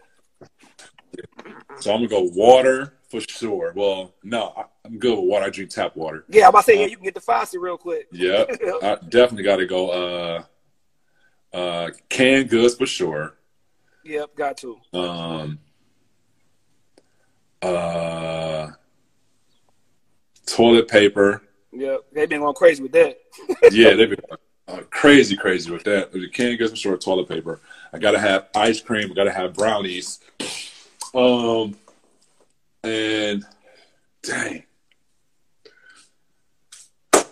[1.80, 3.74] So I'm gonna go water for sure.
[3.76, 5.46] Well, no, I'm good with water.
[5.46, 6.26] I drink tap water.
[6.28, 8.08] Yeah, I'm about to say yeah, you can get the faucet real quick.
[8.12, 8.46] Yeah,
[8.82, 9.90] I definitely got to go.
[9.90, 10.44] Uh,
[11.56, 13.36] uh, canned goods for sure.
[14.04, 14.80] Yep, got to.
[14.94, 15.60] Um,
[17.62, 18.72] uh,
[20.48, 21.44] toilet paper.
[21.72, 23.18] Yep, they've been going crazy with that.
[23.72, 24.20] Yeah, they've been
[24.68, 26.12] uh, crazy, crazy with that.
[26.34, 26.98] Canned goods for sure.
[26.98, 27.60] Toilet paper.
[27.94, 29.12] I gotta have ice cream.
[29.12, 30.20] I gotta have brownies.
[31.14, 31.76] Um,
[32.84, 33.46] and
[34.22, 34.64] dang,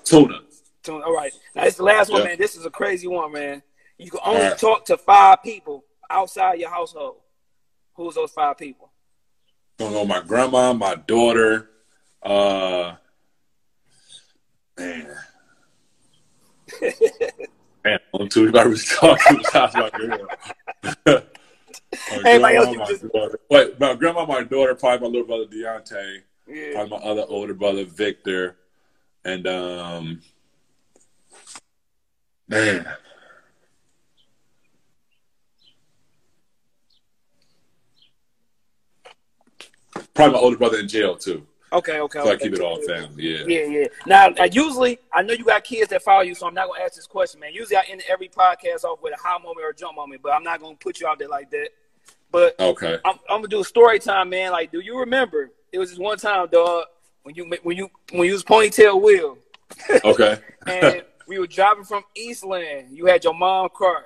[0.03, 0.39] tuna.
[0.83, 2.27] So, all right, now this is the last one, Yeah.
[2.29, 2.37] man.
[2.37, 3.61] This is a crazy one, man.
[3.97, 4.57] You can only right.
[4.57, 7.17] talk to five people outside your household.
[7.95, 8.91] Who's those five people?
[9.77, 10.05] Don't know.
[10.05, 11.69] my grandma, my daughter.
[12.23, 12.95] Uh,
[14.77, 15.15] man.
[17.83, 19.89] Man, I'm too about to talk to my
[21.05, 21.23] girl.
[22.11, 23.39] my Everybody else grandma, my just- daughter.
[23.49, 26.73] Wait, my grandma, my daughter, probably my little brother Deontay, Yeah.
[26.73, 28.57] probably my other older brother Victor,
[29.23, 30.21] and um,
[32.47, 32.87] man,
[40.13, 41.45] probably my older brother in jail too.
[41.73, 42.19] Okay, okay.
[42.19, 42.43] So I okay.
[42.43, 43.23] keep it all family.
[43.23, 43.43] Yeah.
[43.47, 43.87] Yeah, yeah.
[44.05, 46.83] Now, now, usually, I know you got kids that follow you, so I'm not gonna
[46.83, 47.53] ask this question, man.
[47.53, 50.33] Usually, I end every podcast off with a high moment or a jump moment, but
[50.33, 51.69] I'm not gonna put you out there like that.
[52.31, 52.97] But Okay.
[53.05, 54.51] I'm, I'm gonna do a story time, man.
[54.51, 55.51] Like, do you remember?
[55.71, 56.85] It was this one time, dog,
[57.23, 59.37] when you when you when you was ponytail wheel,
[60.03, 60.37] Okay.
[60.67, 62.87] and we were driving from Eastland.
[62.95, 64.05] You had your mom car.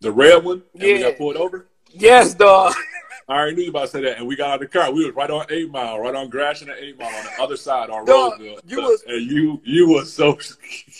[0.00, 0.62] the red one.
[0.74, 1.10] And we Yeah.
[1.10, 1.66] got pulled over.
[1.90, 2.74] Yes, dog.
[3.28, 4.92] I already knew you about to say that, and we got out of the car.
[4.92, 7.56] We was right on Eight Mile, right on Gratiot and Eight Mile on the other
[7.56, 8.60] side on Dog, Roseville.
[8.66, 10.38] you was- and you you was so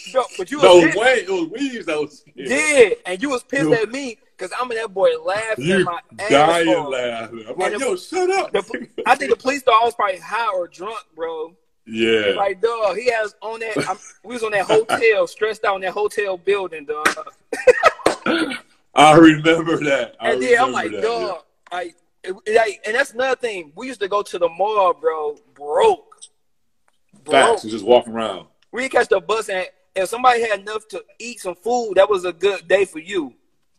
[0.06, 1.24] Yo, but you no was way.
[1.26, 2.48] It was Weaves that was scared.
[2.48, 5.84] Yeah, and you was pissed You- at me because I'm in that boy laughing You
[5.84, 6.90] my ass dying off.
[6.92, 7.44] laughing.
[7.48, 8.52] I'm like, And yo, shut up.
[8.52, 11.54] The, I think the police thought I was probably high or drunk, bro.
[11.86, 12.32] yeah.
[12.36, 13.88] Like, dog, he has on that.
[13.88, 17.06] I'm, we was on that hotel, stressed out in that hotel building, dog.
[18.94, 20.14] I remember that.
[20.20, 21.42] I And then I'm like, that, dog,
[21.72, 23.72] like, it, it- like, and that's another thing.
[23.74, 26.20] We used to go to the mall, bro, broke,
[27.24, 27.30] broke.
[27.32, 27.62] Facts.
[27.62, 28.46] Just walking around.
[28.72, 32.24] We catch the bus, and if somebody had enough to eat some food, that was
[32.24, 33.34] a good day for you.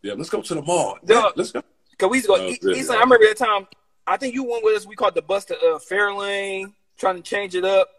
[0.05, 0.99] Yeah, let's go to the mall.
[1.03, 1.63] Yeah, let's go.
[1.97, 2.45] Cause we used to go.
[2.47, 2.77] Eat, good.
[2.77, 3.67] eat some- I remember that time.
[4.05, 4.85] I think you went with us.
[4.85, 7.89] We called the bus to uh, Fairlane, trying to change it up.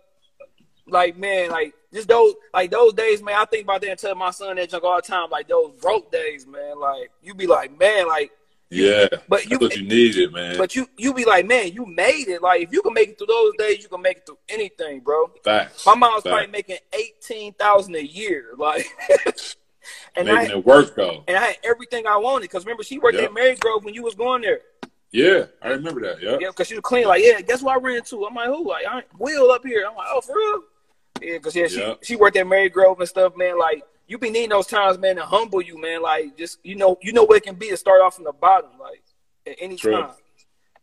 [0.86, 3.34] Like man, like just those like those days, man.
[3.36, 5.30] I think about that and tell my son that junk all the time.
[5.30, 6.78] Like those broke days, man.
[6.78, 8.30] Like you be like, man, like
[8.70, 10.57] Yeah, But you, you needed, man.
[10.59, 12.40] but you, you be like, man, you made it.
[12.40, 15.00] Like if you can make it through those days, you can make it through anything,
[15.00, 15.28] bro.
[15.42, 15.84] Facts.
[15.84, 16.32] My mom's Facts.
[16.32, 18.86] probably making eighteen thousand a year, like,
[20.16, 21.24] and making I it work though.
[21.28, 22.49] and I had everything I wanted.
[22.51, 23.24] Cause remember, she worked Yeah.
[23.24, 24.61] at Marygrove when you was going there.
[25.12, 26.20] Yeah, I remember that.
[26.22, 26.39] Yeah.
[26.41, 27.07] Yeah, cause she was clean.
[27.07, 28.26] Like, yeah, guess what I ran into?
[28.26, 28.68] I'm like, who?
[28.68, 29.87] Like, I Will up here.
[29.89, 30.62] I'm like, oh, for real?
[31.22, 31.95] Yeah, cause yeah, she Yeah.
[32.03, 33.59] she worked at Marygrove and stuff, man.
[33.59, 36.03] Like, you be needing those times, man, to humble you, man.
[36.03, 38.32] Like, just you know, you know what it can be to start off from the
[38.32, 39.03] bottom, like
[39.47, 39.93] at any True.
[39.93, 40.11] time.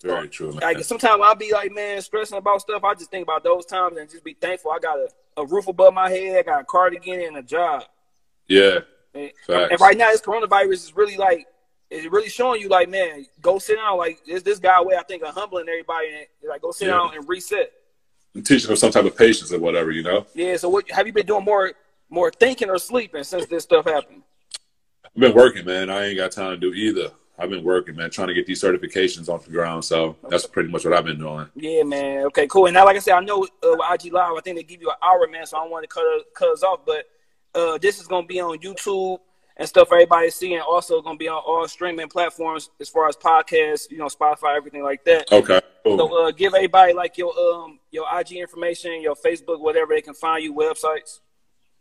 [0.02, 0.60] Very true, man.
[0.62, 2.84] Like sometimes I'll be like, man, stressing about stuff.
[2.84, 4.72] I just think about those times and just be thankful.
[4.72, 7.84] I got a, a roof above my head, I got a cardigan and a job.
[8.48, 8.80] Yeah.
[9.14, 11.48] And, and right now, this coronavirus is really like,
[11.90, 13.98] it's really showing you, like, man, go sit down.
[13.98, 16.94] Like, this this guy way I think of humbling everybody, and like, go sit Yeah.
[16.96, 17.72] down and reset.
[18.34, 20.26] And teaching them some type of patience or whatever, you know.
[20.34, 20.58] Yeah.
[20.58, 21.74] So, what have you been doing more,
[22.10, 24.24] more thinking or sleeping since this stuff happened?
[25.06, 25.92] I've been working, man.
[25.92, 27.12] I ain't got time to do either.
[27.38, 29.86] I've been working, man, trying to get these certifications off the ground.
[29.86, 31.48] So that's pretty much what I've been doing.
[31.56, 32.26] Yeah, man.
[32.28, 32.66] Okay, cool.
[32.68, 34.90] And now, like I said, I know uh, IG Live, I think they give you
[34.90, 35.46] an hour, man.
[35.46, 36.04] So I don't want to cut
[36.36, 37.06] cut us off, but
[37.56, 39.20] uh, this is gonna be on YouTube
[39.58, 42.90] and stuff for everybody to see, and also gonna be on all streaming platforms as
[42.90, 45.32] far as podcasts, you know, Spotify, everything like that.
[45.32, 45.62] Okay.
[45.84, 45.98] Cool.
[45.98, 50.14] So uh, give everybody like your um your IG information, your Facebook, whatever they can
[50.14, 51.20] find you, websites.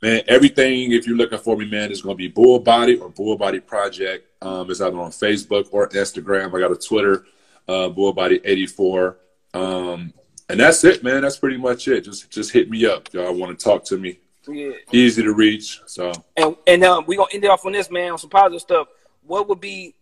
[0.02, 3.08] Man, everything, if you're looking for me, man, is going to be Bull Body or
[3.08, 4.26] Bull Body Project.
[4.42, 6.52] Um, it's either on Facebook or Instagram.
[6.52, 7.24] I got a Twitter,
[7.68, 9.16] uh, Bull Body 84.
[9.54, 10.12] Um,
[10.48, 11.22] and that's it, man.
[11.22, 12.00] That's pretty much it.
[12.02, 13.12] Just just hit me up.
[13.12, 14.18] Y'all want to talk to me.
[14.48, 14.72] Yeah.
[14.92, 15.80] Easy to reach.
[15.86, 18.60] So, And and um, we gonna end it off on this, man, on some positive
[18.60, 18.88] stuff.
[19.24, 19.94] What would be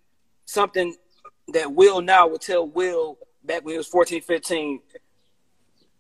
[0.46, 0.94] something
[1.52, 4.80] that Will now would tell Will back when he was 14, 15?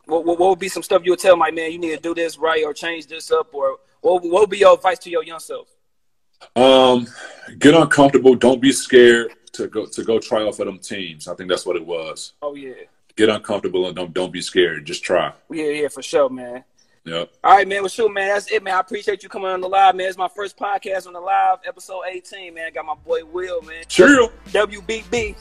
[0.06, 1.94] What, what, what would be some stuff you would tell my like, man, you need
[1.94, 4.98] to do this right or change this up, or what, what would be your advice
[5.00, 5.68] to your young self?
[6.56, 7.06] um,
[7.58, 8.34] get uncomfortable.
[8.34, 11.28] Don't be scared to go to go try out for them teams.
[11.28, 12.32] I think that's what it was.
[12.42, 12.72] Oh yeah,
[13.16, 14.86] Get uncomfortable and don't don't be scared.
[14.86, 15.32] Just try.
[15.50, 16.64] yeah, yeah, for sure, man.
[17.04, 17.32] Yep.
[17.42, 17.80] All right, man.
[17.80, 18.28] Well, shoot, man.
[18.28, 18.76] That's it, man.
[18.76, 20.06] I appreciate you coming on the live, man.
[20.08, 22.72] It's my first podcast on the live, episode 18, man.
[22.74, 23.84] Got my boy Will, man.
[23.88, 24.30] Chill.
[24.48, 25.34] WBB.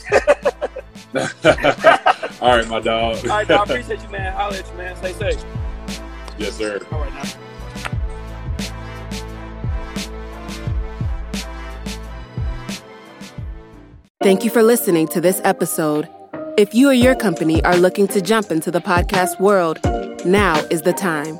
[2.42, 3.18] All right, my dog.
[3.18, 4.34] All right, dog, I appreciate you, man.
[4.38, 4.96] I'll let you, man.
[4.96, 5.44] Stay safe.
[6.38, 6.80] yes, sir.
[6.92, 7.24] All right, now.
[14.22, 16.08] Thank you for listening to this episode.
[16.58, 19.80] If you or your company are looking to jump into the podcast world,
[20.26, 21.40] now is the time.